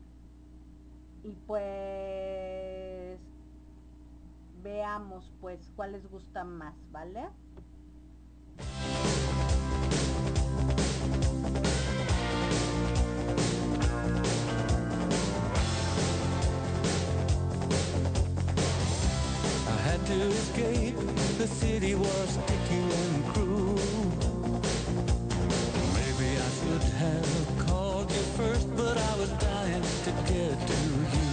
[1.24, 3.18] Y pues
[4.62, 7.28] veamos pues cuál les gusta más, ¿vale?
[20.58, 20.96] escape.
[21.38, 23.74] The city was picking and cruel.
[25.94, 30.78] Maybe I should have called you first, but I was dying to get to
[31.14, 31.28] you.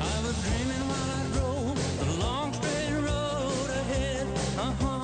[0.00, 4.26] I was dreaming while I drove the long straight road ahead.
[4.58, 4.97] Uh-huh.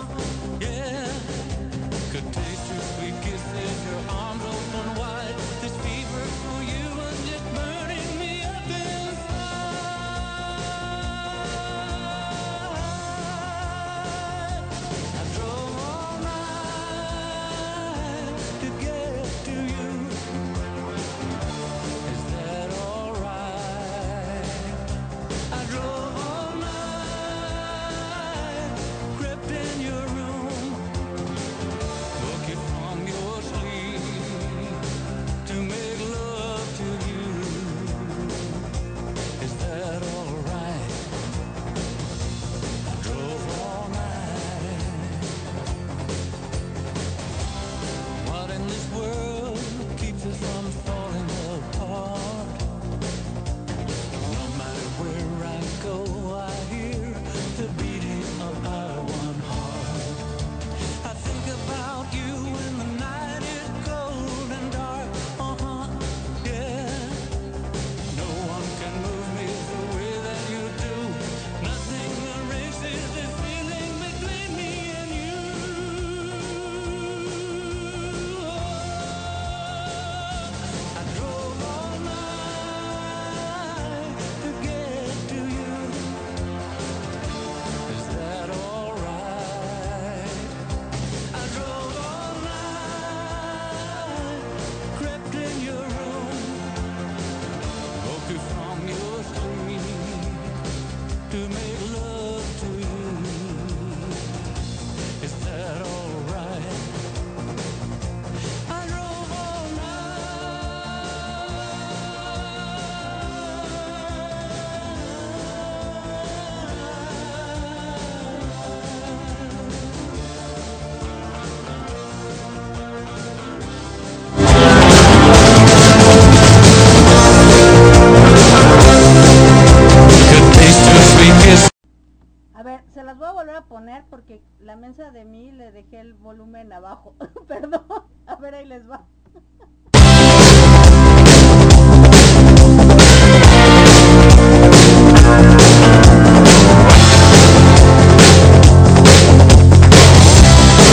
[134.03, 137.15] porque la mesa de mí le dejé el volumen abajo.
[137.49, 137.85] Perdón.
[138.27, 139.07] A ver, ahí les va.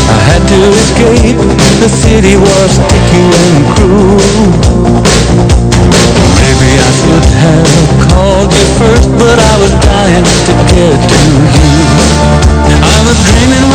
[0.09, 1.41] I had to escape
[1.81, 4.19] The city was sticky and cruel
[6.37, 7.71] Maybe I should have
[8.11, 11.19] called you first But I was dying to get to
[11.55, 11.80] you
[13.13, 13.70] dreaming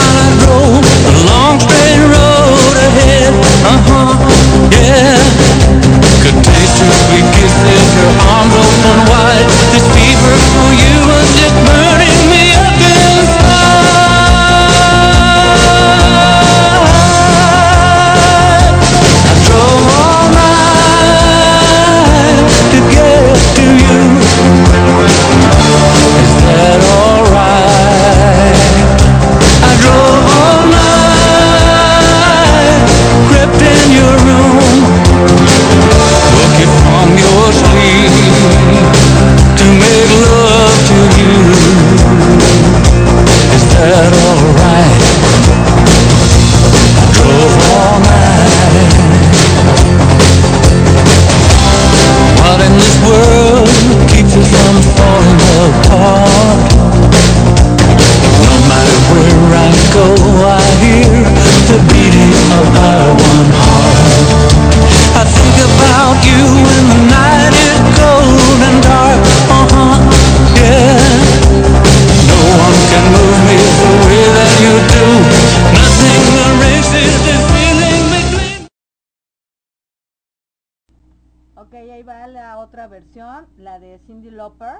[84.06, 84.78] Cindy Lauper.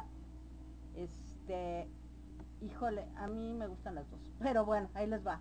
[0.95, 1.89] Este,
[2.63, 5.41] híjole, a mí me gustan las dos, pero bueno, ahí les va.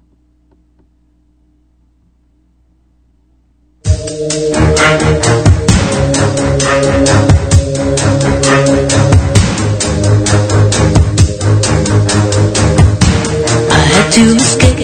[13.67, 14.83] I had to escape.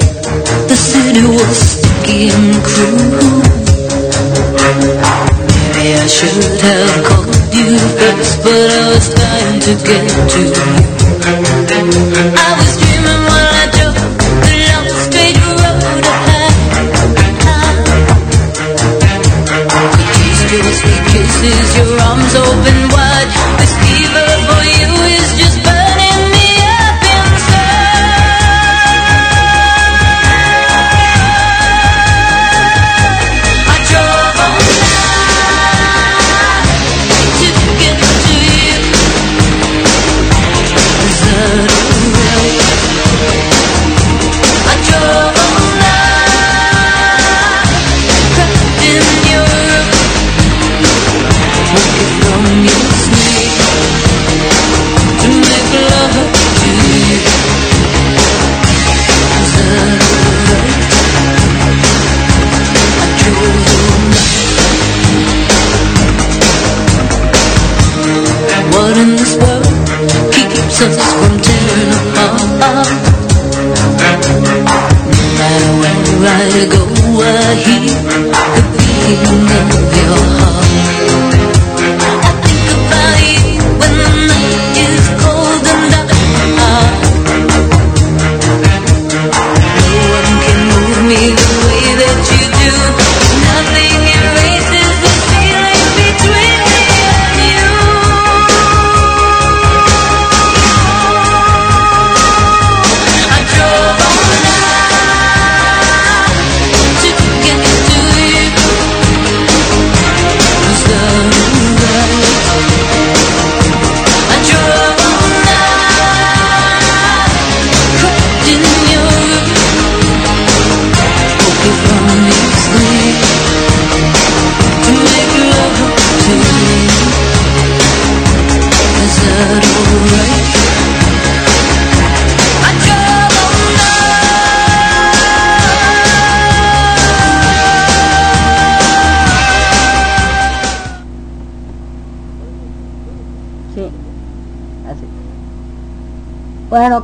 [0.67, 3.41] The city was sticky and cruel.
[5.73, 7.20] Maybe I should have called
[7.77, 10.03] but I was trying to get
[10.33, 10.71] to you.
[12.35, 13.95] I was dreaming while I drove
[14.43, 16.51] the long straight road ahead.
[20.51, 22.80] Your sweet kisses, your arms open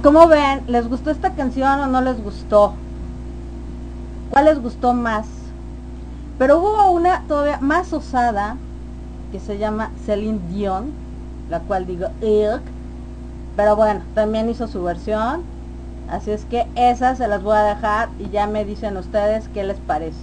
[0.07, 0.61] ¿cómo ven?
[0.67, 2.71] ¿Les gustó esta canción o no les gustó?
[4.29, 5.27] ¿Cuál les gustó más?
[6.39, 8.55] Pero hubo una todavía más osada
[9.33, 10.93] que se llama Celine Dion,
[11.49, 12.61] la cual digo, "Ugh".
[13.57, 15.41] pero bueno, también hizo su versión,
[16.09, 19.65] así es que esas se las voy a dejar y ya me dicen ustedes qué
[19.65, 20.21] les parece.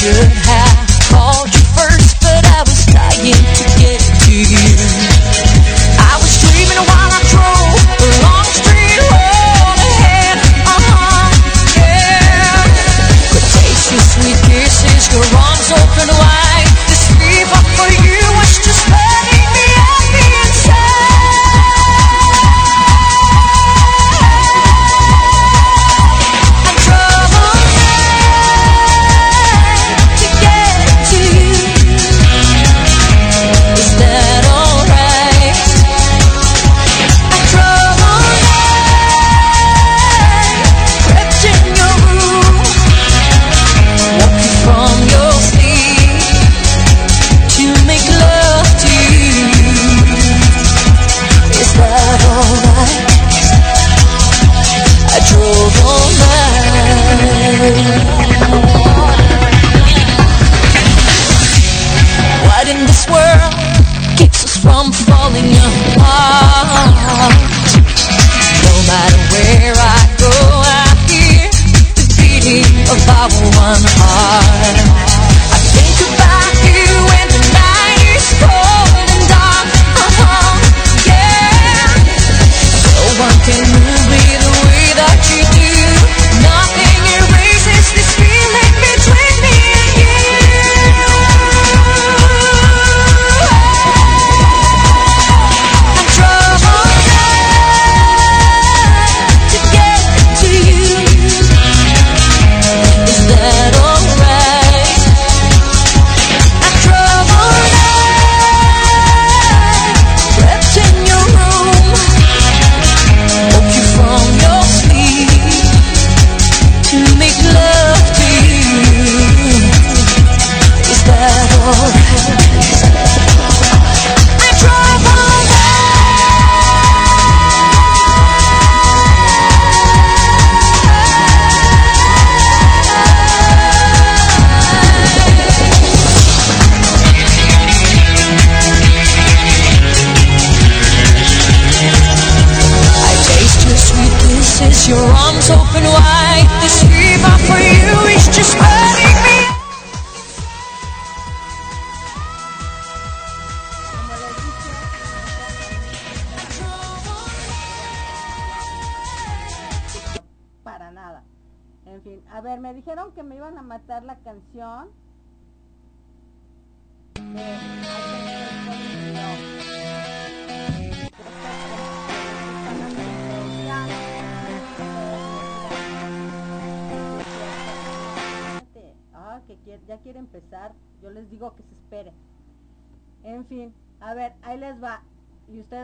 [0.00, 0.37] Maybe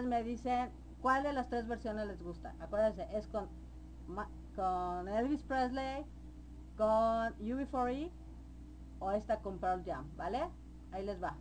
[0.04, 0.70] me dicen
[1.02, 2.54] cuál de las tres versiones les gusta.
[2.60, 3.48] Acuérdense, es con,
[4.56, 6.04] con Elvis Presley,
[6.76, 8.10] con UB4E
[9.00, 10.40] o esta con Pearl Jam, ¿vale?
[10.92, 11.36] Ahí les va.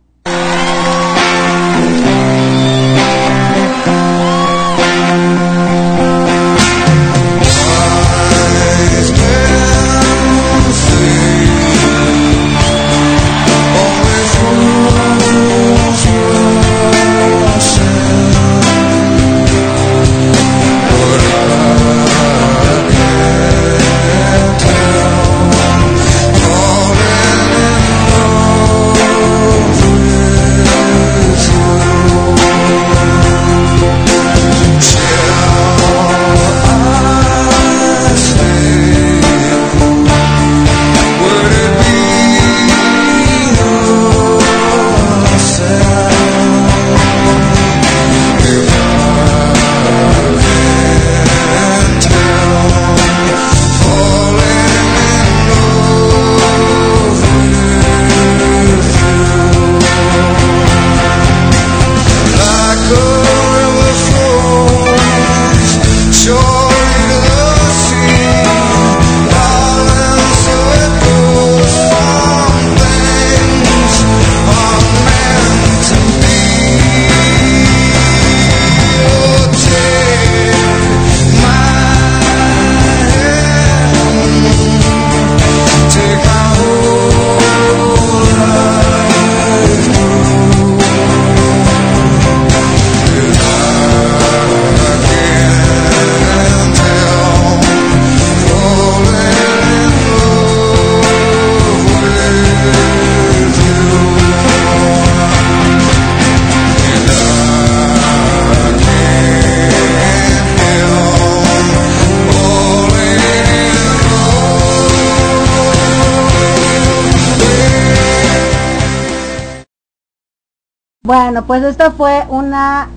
[121.16, 122.88] Bueno, pues esta fue una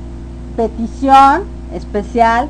[0.55, 2.47] petición especial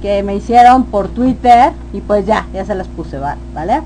[0.00, 3.82] que me hicieron por Twitter y pues ya, ya se las puse, va- ¿vale?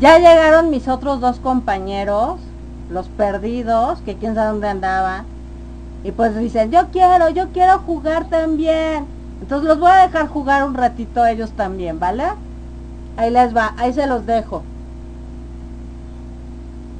[0.00, 2.40] Ya llegaron mis otros dos compañeros,
[2.90, 5.24] los perdidos, que quién sabe dónde andaban.
[6.02, 9.06] Y pues dicen, yo quiero, yo quiero jugar también.
[9.40, 12.24] Entonces los voy a dejar jugar un ratito ellos también, ¿vale?
[13.16, 14.64] Ahí les va, ahí se los dejo.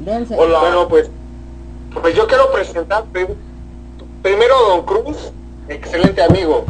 [0.04, 0.36] Dense.
[0.38, 0.60] Hola.
[0.60, 1.10] Bueno, pues,
[2.40, 3.36] quiero presentar prim-
[4.22, 5.30] primero Don Cruz,
[5.68, 6.64] excelente amigo.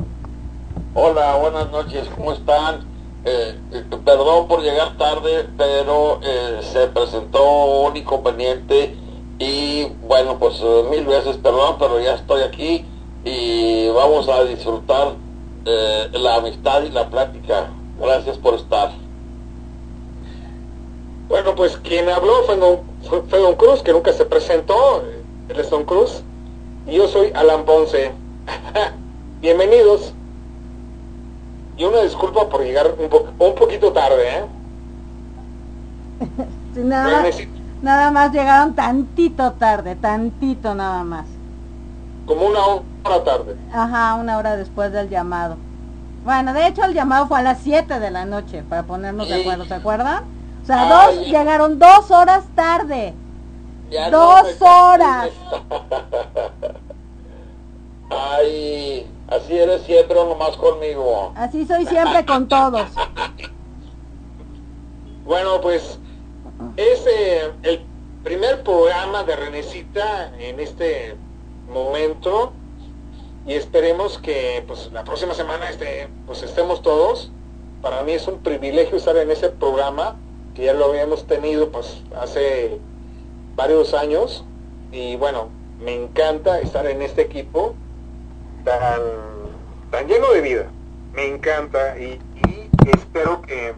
[0.95, 2.81] Hola, buenas noches, ¿cómo están?
[3.25, 7.45] Eh, eh, perdón por llegar tarde, pero eh, se presentó
[7.87, 8.97] un inconveniente
[9.39, 10.61] y bueno, pues
[10.91, 12.85] mil veces perdón, pero ya estoy aquí
[13.25, 15.13] y vamos a disfrutar
[16.13, 17.69] la amistad y la plática.
[18.01, 18.91] Gracias por estar.
[21.29, 22.81] Bueno, pues quien habló fue Don,
[23.29, 25.05] fue Don Cruz, que nunca se presentó.
[25.51, 26.23] Él es Don Cruz.
[26.87, 28.13] Y yo soy Alan Ponce.
[29.41, 30.13] Bienvenidos.
[31.77, 34.45] Y una disculpa por llegar un, po- un poquito tarde, ¿eh?
[36.75, 41.27] Sí, nada, más, Necesito nada más llegaron tantito tarde, tantito nada más.
[42.27, 43.57] como una hora tarde.
[43.73, 45.57] Ajá, una hora después del llamado.
[46.25, 49.41] Bueno, de hecho el llamado fue a las 7 de la noche, para ponernos de
[49.41, 50.23] acuerdo, ¿se acuerdan?
[50.63, 51.17] O sea, Ay.
[51.17, 53.15] dos, llegaron dos horas tarde.
[53.91, 55.31] Ya dos no horas.
[58.11, 61.33] Ay, así eres siempre nomás conmigo.
[61.37, 62.89] Así soy siempre con todos.
[65.25, 65.99] Bueno, pues
[66.77, 67.85] es eh, el
[68.23, 71.17] primer programa de Renecita en este
[71.73, 72.53] momento
[73.47, 77.31] y esperemos que pues la próxima semana este, pues estemos todos.
[77.83, 80.17] Para mí es un privilegio estar en ese programa
[80.55, 82.79] que ya lo habíamos tenido pues hace
[83.61, 84.43] varios años
[84.91, 85.51] y bueno,
[85.85, 87.75] me encanta estar en este equipo
[88.65, 89.03] tan,
[89.91, 90.67] tan lleno de vida.
[91.13, 92.19] Me encanta y,
[92.87, 93.75] espero que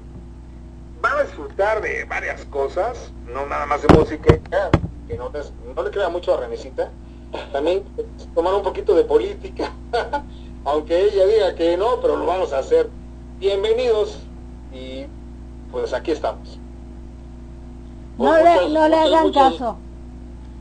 [1.00, 4.38] van a disfrutar de varias cosas, no nada más de música,
[5.08, 6.88] que no, les- no le queda mucho a Renecita.
[7.52, 7.82] También
[8.36, 9.72] tomar un poquito de política,
[10.64, 12.88] aunque ella diga que no, pero lo vamos a hacer.
[13.40, 14.20] Bienvenidos
[14.72, 15.06] y
[15.72, 16.61] pues aquí estamos.
[18.18, 19.76] No le, muchas- no le hagan muchas- caso.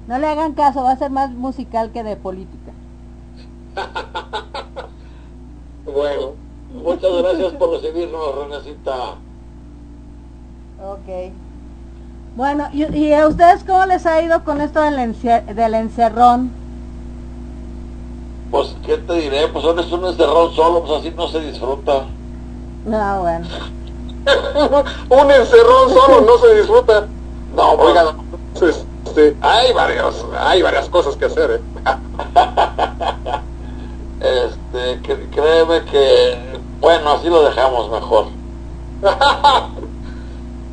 [0.08, 2.72] No le hagan caso, va a ser más musical que de política.
[5.84, 6.34] Bueno,
[6.84, 8.94] muchas gracias por recibirnos, Renecita.
[10.84, 11.34] Ok.
[12.36, 16.52] Bueno, ¿y, y a ustedes cómo les ha ido con esto del, ence- del encerrón?
[18.52, 19.48] Pues, ¿qué te diré?
[19.48, 22.06] Pues ahora es un encerrón solo, pues así no se disfruta.
[22.86, 23.48] No, bueno.
[25.10, 27.08] Un encerrón solo no se disfruta.
[27.56, 27.78] No,
[28.58, 31.62] pues, este, hay varios, hay varias cosas que hacer, ¿eh?
[35.02, 35.02] este,
[35.32, 36.38] créeme que,
[36.80, 38.28] bueno, así lo dejamos mejor.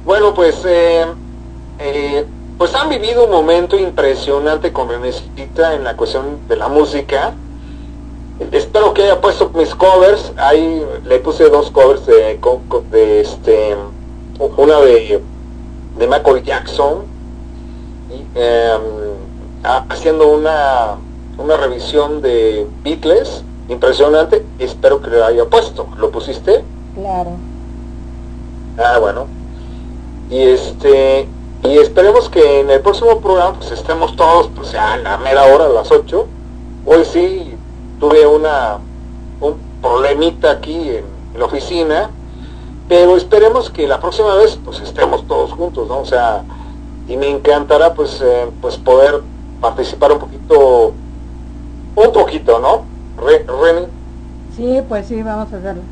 [0.08, 1.04] Bueno, pues, eh,
[1.78, 2.24] eh,
[2.56, 7.34] pues han vivido un momento impresionante con Renecita en la cuestión de la música.
[8.50, 10.32] Espero que haya puesto mis covers.
[10.38, 12.40] Ahí le puse dos covers de,
[12.90, 13.76] de este,
[14.56, 15.22] una de,
[15.98, 17.04] de Michael Jackson,
[18.10, 18.80] y, em,
[19.64, 20.96] ha- haciendo una,
[21.38, 24.44] una revisión de Beatles impresionante.
[24.58, 25.86] Espero que le haya puesto.
[25.98, 26.64] ¿Lo pusiste?
[26.94, 27.32] Claro.
[28.78, 29.26] Ah, bueno.
[30.30, 31.26] Y este
[31.64, 35.44] y esperemos que en el próximo programa pues estemos todos pues ya a la mera
[35.52, 36.26] hora a las 8.
[36.86, 37.54] Hoy sí
[37.98, 38.78] tuve una
[39.40, 41.04] un problemita aquí en,
[41.34, 42.10] en la oficina,
[42.88, 46.00] pero esperemos que la próxima vez pues estemos todos juntos, ¿no?
[46.00, 46.42] O sea,
[47.06, 49.20] y me encantará pues eh, pues poder
[49.60, 50.94] participar un poquito
[51.94, 52.84] un poquito, ¿no?
[53.22, 53.44] Re-.
[54.56, 55.82] Sí, pues sí, vamos a hacerlo.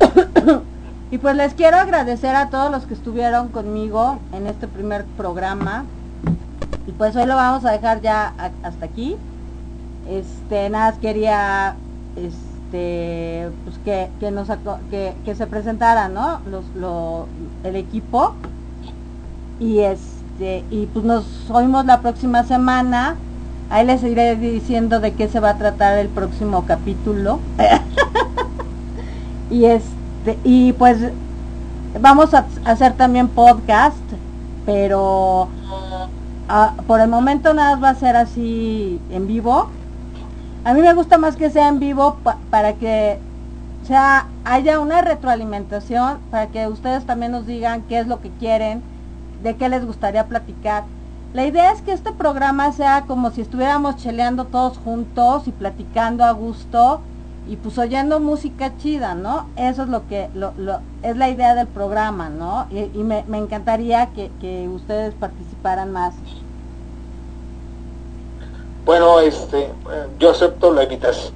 [1.10, 5.84] y pues les quiero agradecer a todos los que estuvieron conmigo en este primer programa.
[6.86, 9.16] Y pues hoy lo vamos a dejar ya hasta aquí.
[10.08, 11.76] Este, nada, quería
[12.72, 14.48] este pues que, que nos
[14.90, 16.40] que, que se presentara, ¿no?
[16.50, 17.26] Los, lo,
[17.64, 18.34] el equipo.
[19.60, 23.16] Y este, y pues nos oímos la próxima semana.
[23.70, 27.40] Ahí les iré diciendo de qué se va a tratar el próximo capítulo.
[29.50, 30.98] y este, y pues
[32.00, 33.96] vamos a hacer también podcast,
[34.66, 35.48] pero
[36.48, 39.68] ah, por el momento nada va a ser así en vivo.
[40.64, 43.18] A mí me gusta más que sea en vivo pa- para que
[44.44, 48.80] haya una retroalimentación, para que ustedes también nos digan qué es lo que quieren,
[49.42, 50.84] de qué les gustaría platicar.
[51.34, 56.24] La idea es que este programa sea como si estuviéramos cheleando todos juntos y platicando
[56.24, 57.00] a gusto
[57.48, 59.46] y pues oyendo música chida, ¿no?
[59.56, 62.66] Eso es lo que lo, lo- es la idea del programa, ¿no?
[62.70, 66.14] Y, me, encantaría que ustedes participaran más.
[68.84, 69.70] Bueno, este, eh,
[70.18, 71.32] yo acepto la invitación.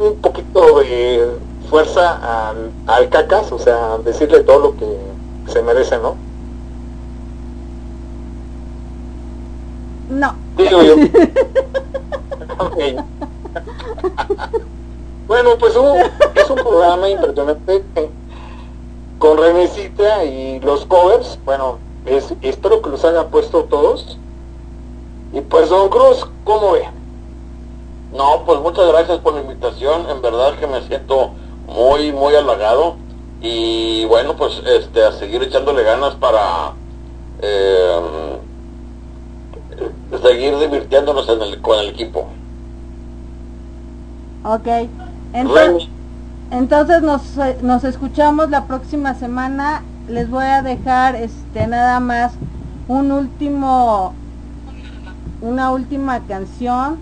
[0.00, 1.36] Un poquito de
[1.68, 4.96] fuerza al, al cacas, o sea, decirle todo lo que
[5.52, 6.14] se merece, ¿no?
[10.10, 10.34] No.
[10.56, 10.94] Digo yo.
[15.26, 15.98] Bueno, pues un-
[16.34, 18.08] es un programa impresionante eh,
[19.18, 21.38] con Renecita y los covers.
[21.44, 21.78] Bueno,
[22.10, 24.18] es- espero que los haya puesto todos.
[25.32, 26.84] Y pues, don Cruz, ¿cómo ve?
[28.14, 31.30] No, pues muchas gracias por la invitación, en verdad que me siento
[31.66, 32.96] muy, muy halagado
[33.42, 36.72] y bueno, pues este, a seguir echándole ganas para
[37.42, 38.00] eh,
[40.22, 42.26] seguir divirtiéndonos en el, con el equipo.
[44.44, 44.66] Ok.
[45.34, 45.88] Entonces,
[46.50, 49.82] entonces nos, eh, nos escuchamos la próxima semana.
[50.08, 52.32] Les voy a dejar este nada más
[52.88, 54.14] un último
[55.42, 56.96] una última canción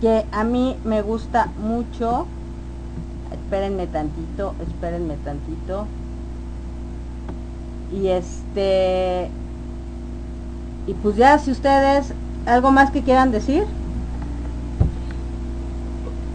[0.00, 2.26] que a mí me gusta mucho.
[3.30, 5.86] Espérenme tantito, espérenme tantito.
[7.92, 9.30] Y este
[10.86, 12.14] y pues ya si ustedes
[12.46, 13.64] algo más que quieran decir.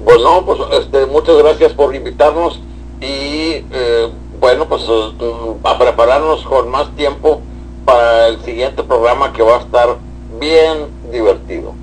[0.06, 2.62] Pues no, pues este, muchas gracias por invitarnos
[3.02, 4.12] y eh,
[4.44, 7.42] bueno, pues eh, a prepararnos con más tiempo
[7.86, 9.96] para el siguiente programa que va a estar
[10.38, 11.74] bien divertido.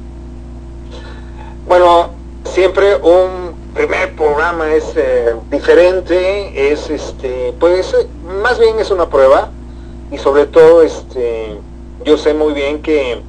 [1.66, 2.10] Bueno,
[2.44, 8.06] siempre un primer programa es eh, diferente, es este, pues eh,
[8.42, 9.48] más bien es una prueba
[10.12, 11.56] y sobre todo este,
[12.04, 13.22] yo sé muy bien que,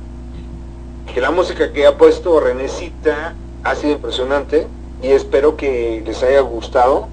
[1.13, 3.33] que la música que ha puesto Renecita
[3.63, 4.67] ha sido impresionante
[5.01, 7.07] y espero que les haya gustado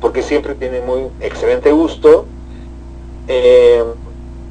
[0.00, 2.26] porque siempre tiene muy excelente gusto.
[3.26, 3.84] Eh,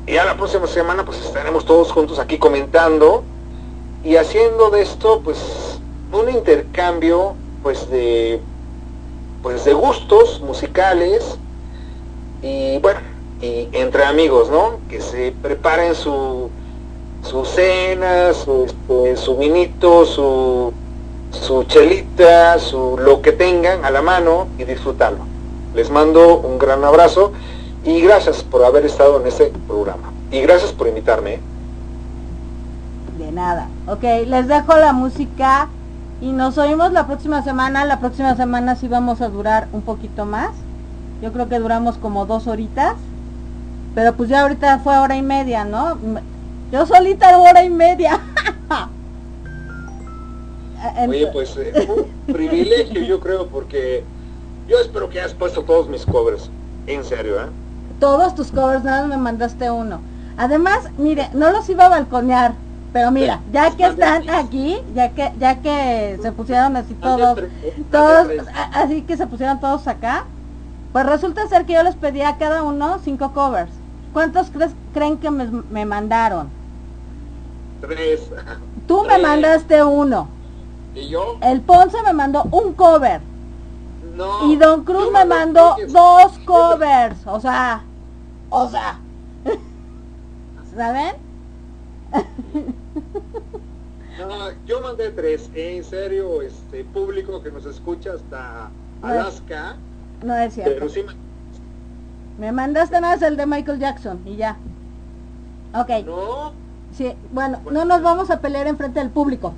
[0.05, 3.23] y a la próxima semana pues estaremos todos juntos aquí comentando
[4.03, 5.79] y haciendo de esto pues
[6.13, 7.33] un intercambio
[7.63, 8.39] pues de
[9.41, 11.37] pues de gustos musicales
[12.41, 12.99] y bueno,
[13.41, 14.79] y entre amigos, ¿no?
[14.89, 16.49] Que se preparen su,
[17.23, 20.73] su cena, su, este, su vinito, su,
[21.31, 25.36] su chelita, su lo que tengan a la mano y disfrutarlo.
[25.75, 27.31] Les mando un gran abrazo
[27.83, 30.11] y gracias por haber estado en este programa.
[30.31, 31.35] Y gracias por invitarme.
[31.35, 31.39] ¿eh?
[33.17, 33.69] De nada.
[33.87, 35.69] Ok, les dejo la música
[36.21, 37.85] y nos oímos la próxima semana.
[37.85, 40.49] La próxima semana sí vamos a durar un poquito más.
[41.21, 42.95] Yo creo que duramos como dos horitas.
[43.95, 45.97] Pero pues ya ahorita fue hora y media, ¿no?
[46.71, 48.19] Yo solita hora y media.
[51.07, 54.03] Oye, pues eh, un privilegio yo creo porque
[54.67, 56.49] yo espero que hayas puesto todos mis covers.
[56.87, 57.47] En serio, ¿eh?
[57.99, 59.99] Todos tus covers, nada más me mandaste uno.
[60.37, 62.53] Además, mire, no los iba a balconear,
[62.93, 67.39] pero mira, ya que están aquí, ya que ya que se pusieron así todos,
[67.91, 68.27] todos,
[68.73, 70.25] así que se pusieron todos acá,
[70.93, 73.71] pues resulta ser que yo les pedí a cada uno cinco covers.
[74.13, 76.49] ¿Cuántos crees, creen que me, me mandaron?
[77.81, 78.29] Tres.
[78.87, 80.29] Tú me mandaste uno.
[80.95, 81.37] ¿Y yo?
[81.41, 83.21] El Ponce me mandó un cover.
[84.17, 84.51] No.
[84.51, 87.15] Y Don Cruz me mandó dos covers.
[87.27, 87.83] O sea,
[88.49, 88.99] o sea.
[90.75, 91.15] ¿Saben?
[94.17, 95.49] No, yo mandé tres.
[95.53, 98.69] En serio, este público que nos escucha hasta
[99.01, 99.07] No.
[99.07, 99.75] Alaska.
[100.23, 100.73] No es cierto.
[100.73, 101.03] Pero sí,
[102.39, 104.57] Me mandaste nada más el de Michael Jackson y ya.
[105.75, 105.89] Ok.
[106.05, 106.53] No.
[106.93, 109.53] Sí, bueno, no nos vamos a pelear enfrente del público.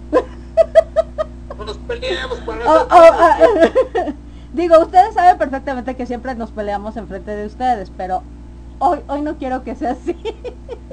[1.57, 2.87] no nos peleamos para Oh,
[4.53, 8.23] Digo, ustedes saben perfectamente que siempre nos peleamos enfrente de ustedes, pero
[8.79, 10.17] hoy, hoy no quiero que sea así.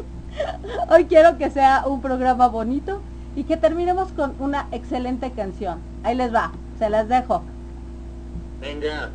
[0.91, 3.01] hoy quiero que sea un programa bonito
[3.35, 5.81] y que terminemos con una excelente canción.
[6.03, 7.43] Ahí les va, se las dejo.
[8.61, 9.11] Venga.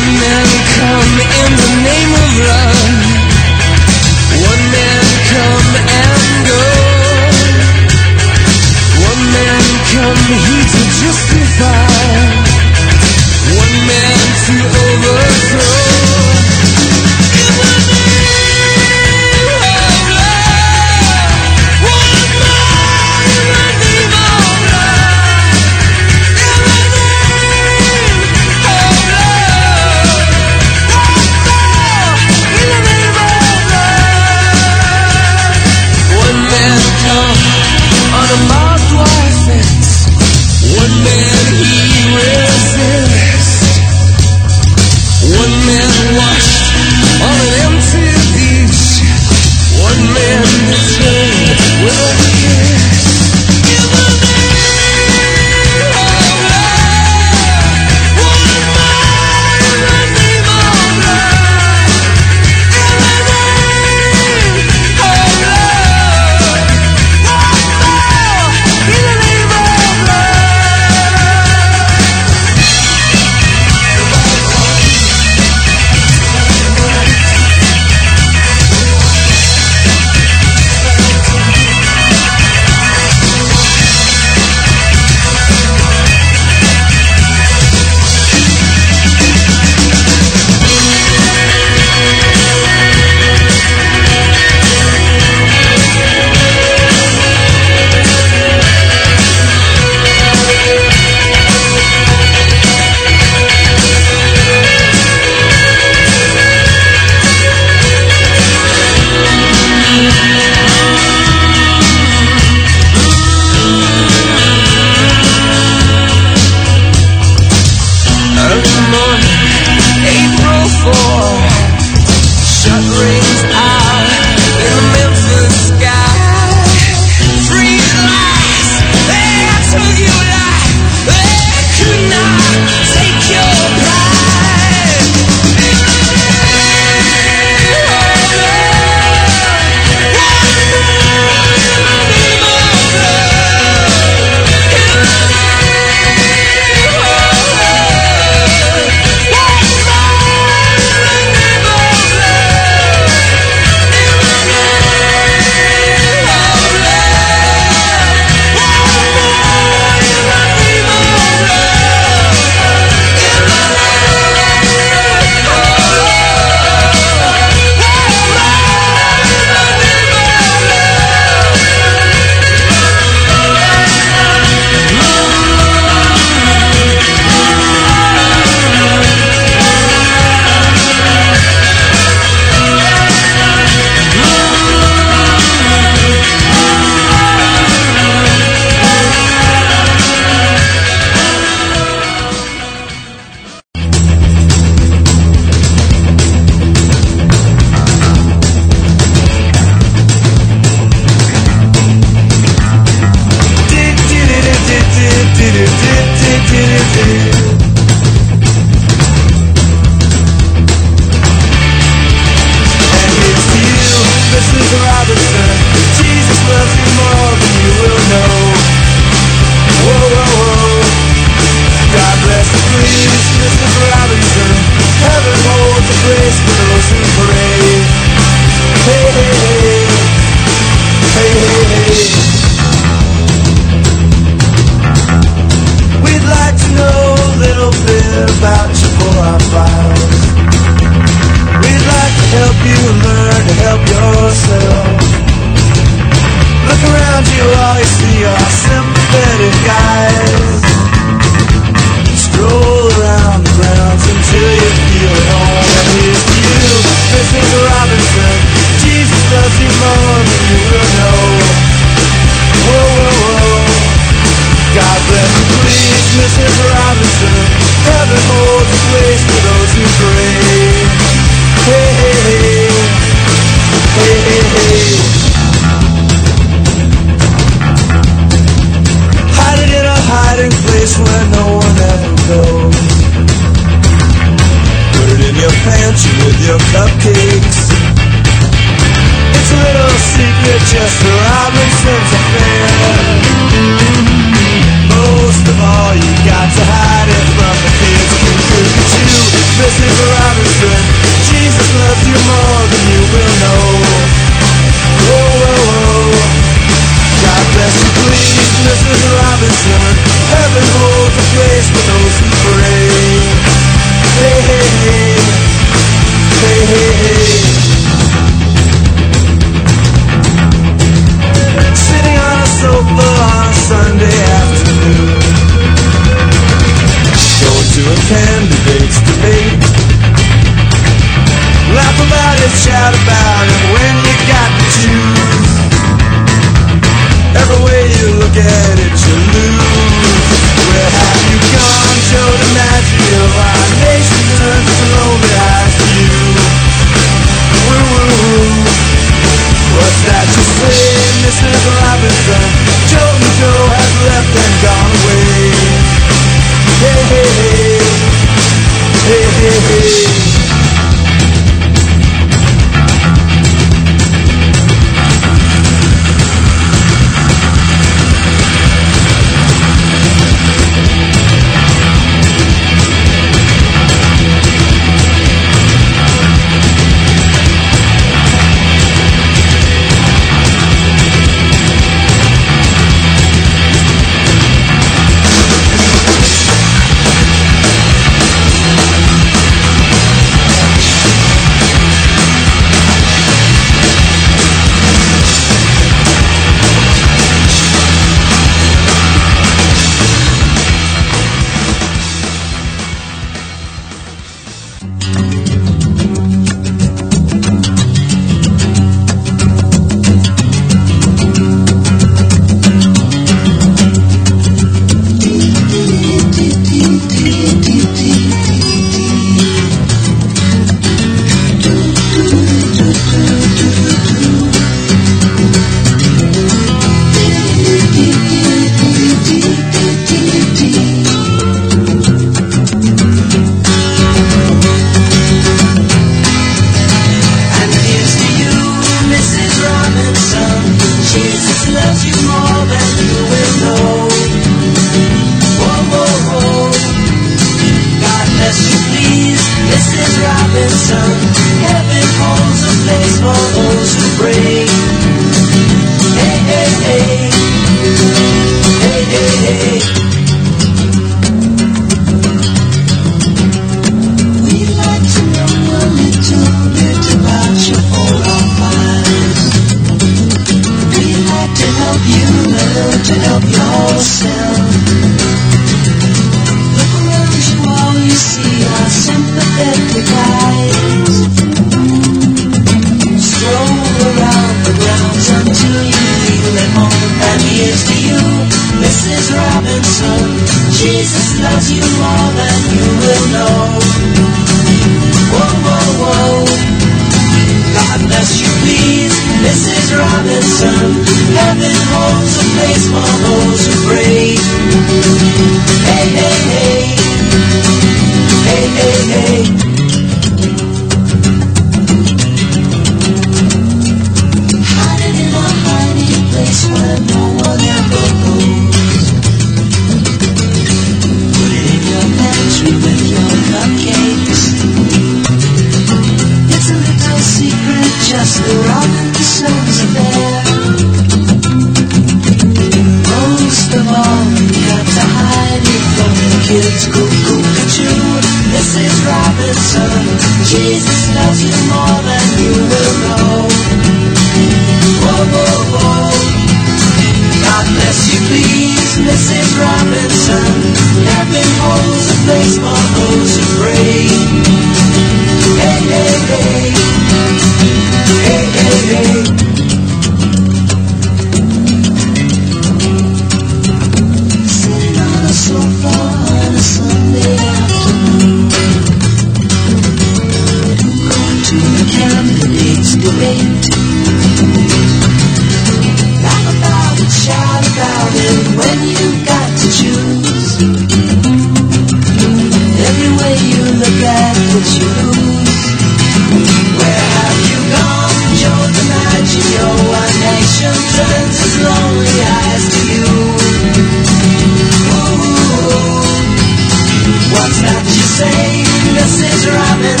[599.43, 600.00] is robbing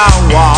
[0.00, 0.49] now.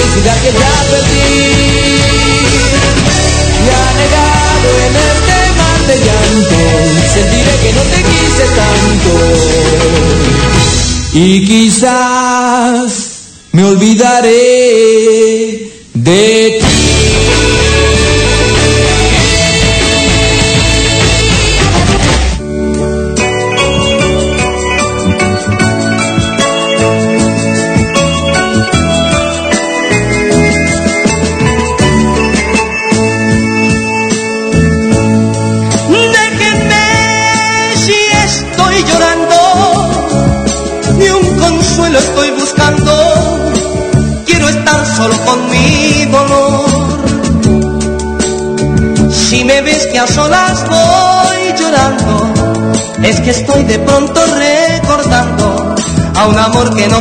[0.00, 1.30] Felicidad que ya perdí.
[3.60, 6.60] Y anegado en este mar de llanto,
[7.14, 9.12] sentiré que no te quise tanto.
[11.12, 12.90] Y quizás
[13.52, 15.39] me olvidaré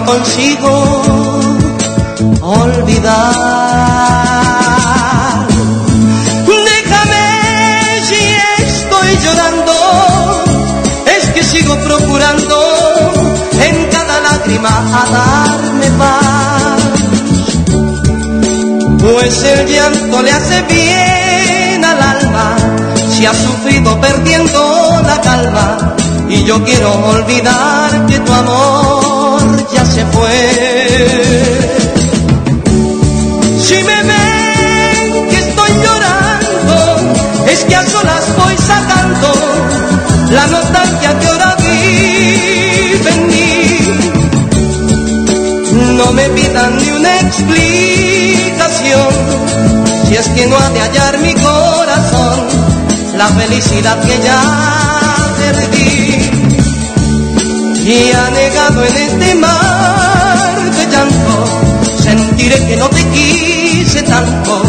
[0.09, 0.73] consigo
[2.41, 3.17] olvidar.
[6.71, 7.25] Déjame
[8.07, 8.21] si
[8.65, 9.75] estoy llorando,
[11.15, 12.57] es que sigo procurando
[13.67, 16.81] en cada lágrima a darme paz.
[19.03, 20.88] Pues el llanto le hace bien
[26.29, 29.41] Y yo quiero olvidar que tu amor
[29.73, 30.39] ya se fue.
[33.65, 36.77] Si me ven que estoy llorando,
[37.47, 39.33] es que a solas voy sacando
[40.31, 43.79] la nostalgia que ahora vive en mí.
[45.97, 49.09] No me pidan ni una explicación,
[50.07, 52.69] si es que no ha de hallar mi corazón
[53.17, 55.08] la felicidad que ya
[55.51, 56.29] perdí.
[57.85, 61.45] Y anegado en este mar de llanto,
[62.03, 64.61] sentiré que no te quise tanto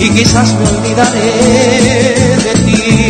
[0.00, 3.07] y quizás me olvidaré de ti.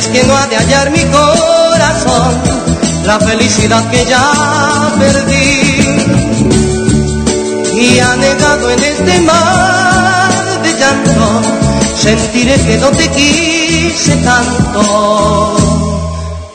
[0.00, 2.40] Es que no ha de hallar mi corazón
[3.04, 4.26] la felicidad que ya
[4.98, 5.60] perdí.
[7.84, 11.42] Y anegado en este mar de llanto,
[11.96, 15.56] sentiré que no te quise tanto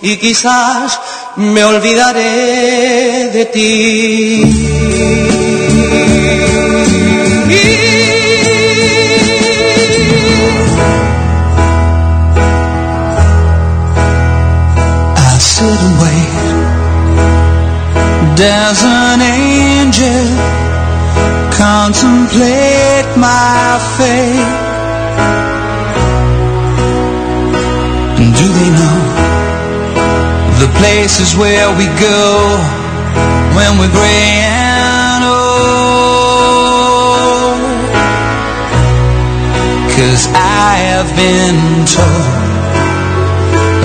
[0.01, 0.99] y quizás
[1.35, 4.85] me olvidaré de ti.
[15.55, 16.31] Sit and wait.
[18.35, 20.25] There's an angel
[21.55, 24.51] contemplate my fate.
[28.39, 28.99] Do they know
[30.61, 32.25] the places where we go
[33.55, 35.55] when we're gray and old?
[39.95, 42.54] Cause I have been told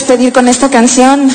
[0.00, 1.30] Despedir con esta canción.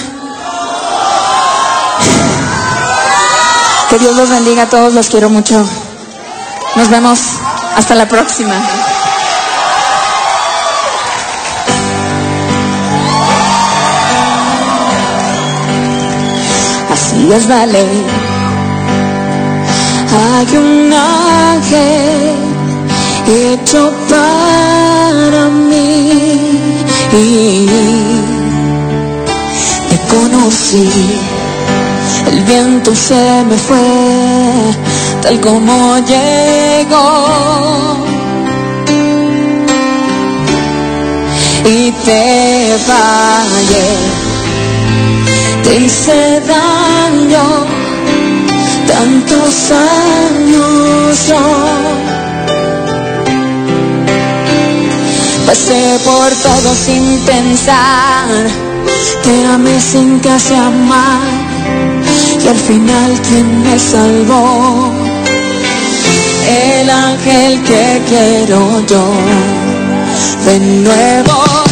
[3.90, 5.64] Que Dios los bendiga a todos, los quiero mucho.
[6.76, 7.20] Nos vemos
[7.76, 8.56] hasta la próxima.
[16.92, 18.06] Así es la ley.
[20.18, 22.36] Hay un ángel
[23.28, 26.76] hecho para mí
[30.36, 30.90] conocí.
[32.32, 33.78] El viento se me fue
[35.22, 37.28] tal como llegó
[41.66, 43.90] y te fallé,
[45.64, 47.66] te hice daño
[48.88, 51.44] tantos años yo
[55.46, 58.65] pasé por todo sin pensar
[59.24, 61.22] te amé sin casi amar
[62.44, 64.92] y al final quien me salvó.
[66.48, 69.06] El ángel que quiero yo
[70.46, 71.65] de nuevo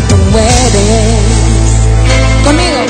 [0.00, 1.24] porque tú eres.
[2.44, 2.86] Conmigo.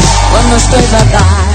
[0.00, 1.49] Que cuando estoy fatal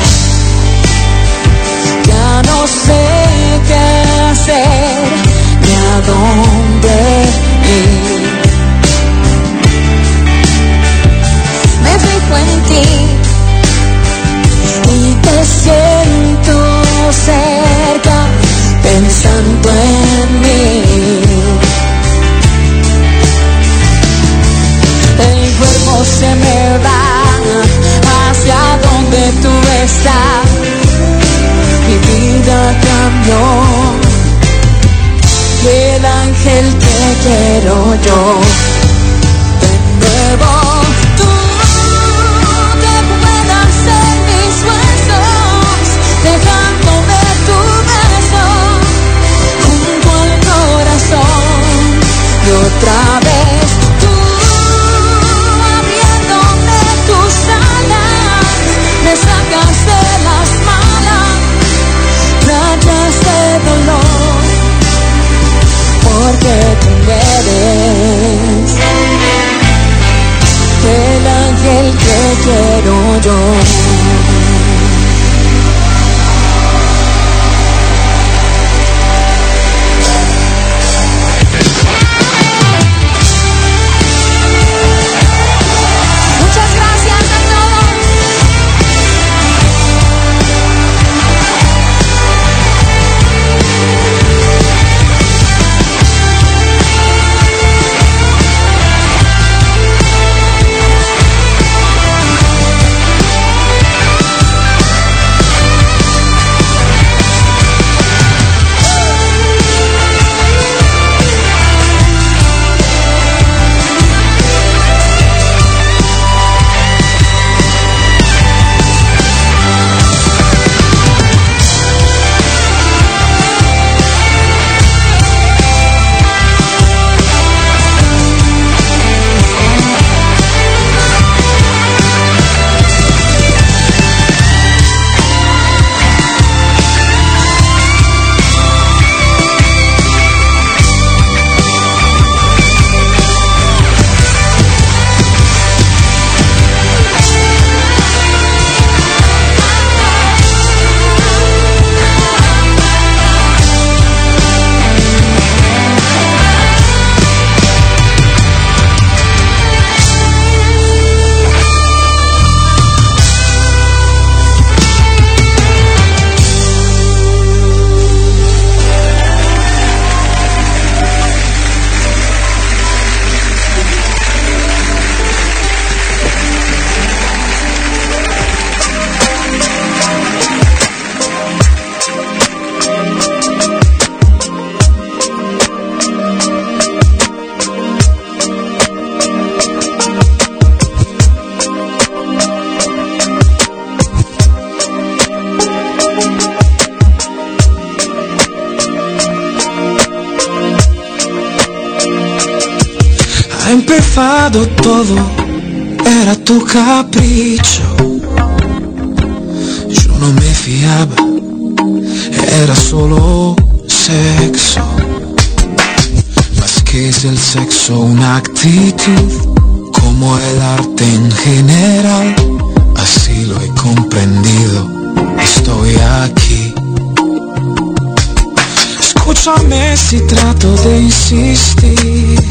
[229.45, 232.43] Escúchame si trato de insistir.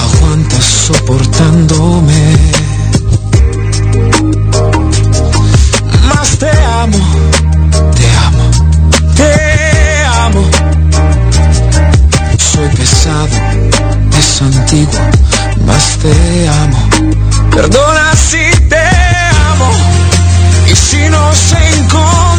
[0.00, 2.36] Aguanta soportándome.
[6.08, 6.98] Más te amo,
[7.94, 8.50] te amo,
[9.14, 9.32] te
[10.24, 10.42] amo.
[12.38, 13.36] Soy pesado,
[14.18, 15.00] es antiguo,
[15.66, 16.88] más te amo.
[17.54, 18.84] Perdona si te
[19.50, 19.70] amo
[20.66, 22.31] y si no nos encontramos.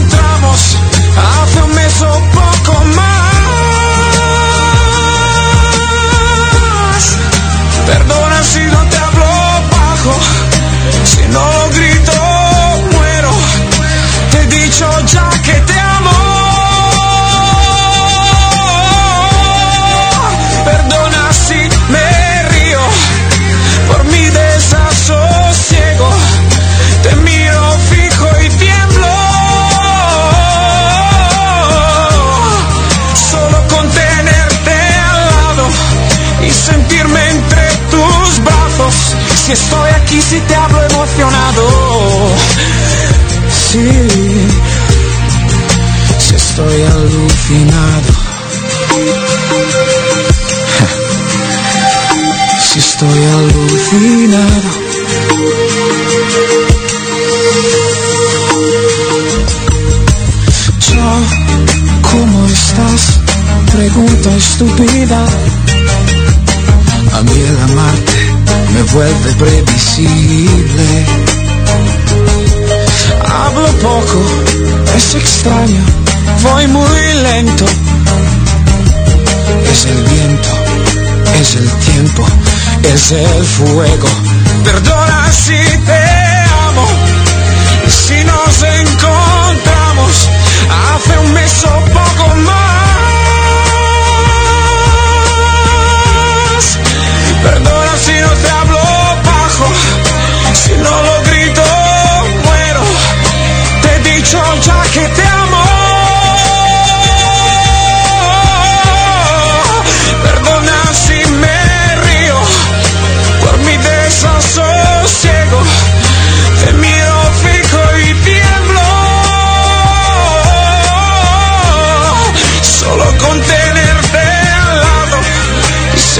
[1.16, 1.83] I'll feel
[39.54, 41.64] que estoy aquí si te hablo emocionado.
[43.70, 43.90] Sí,
[46.18, 48.12] si estoy alucinado.
[52.74, 54.70] Si estoy alucinado.
[60.88, 61.08] Yo,
[62.10, 63.02] ¿cómo estás?
[63.72, 65.20] Pregunta estúpida.
[67.14, 68.23] A mí el amarte
[68.92, 71.06] vuelve previsible.
[73.26, 74.22] Hablo poco,
[74.96, 75.84] es extraño,
[76.44, 77.66] voy muy lento.
[79.72, 80.50] Es el viento,
[81.40, 82.26] es el tiempo,
[82.84, 84.08] es el fuego.
[84.64, 86.04] Perdona si te
[86.68, 86.88] amo,
[87.88, 90.30] si nos encontramos
[90.70, 92.64] hace un mes o poco más.
[97.44, 97.83] Perdona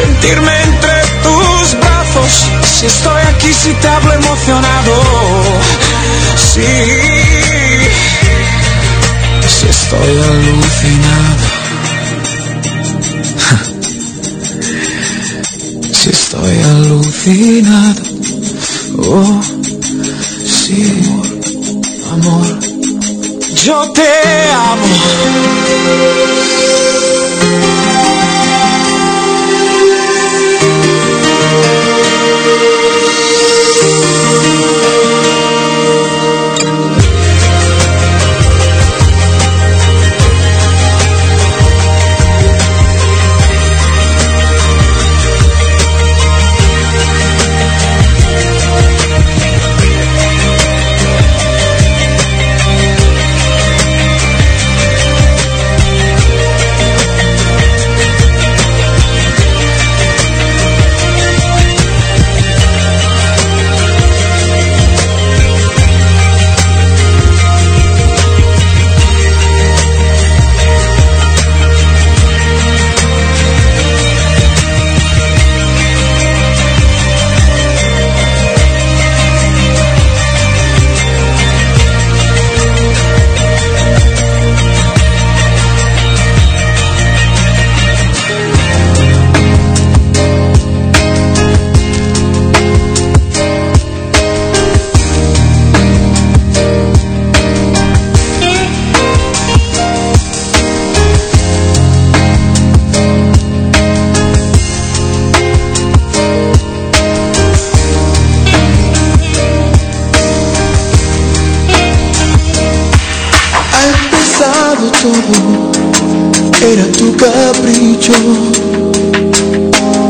[0.04, 2.32] sentirme entre tus brazos.
[2.64, 4.94] Si estoy aquí, si te hablo emocionado.
[6.36, 6.72] Sí,
[9.48, 11.44] si estoy alucinado.
[15.94, 18.02] Si estoy alucinado.
[18.98, 19.42] Oh,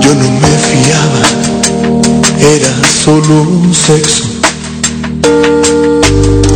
[0.01, 1.23] Yo no me fiaba,
[2.39, 4.25] era solo un sexo.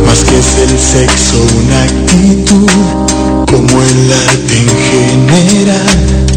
[0.06, 2.70] Más que es el sexo, una actitud,
[3.50, 6.27] como el arte en general.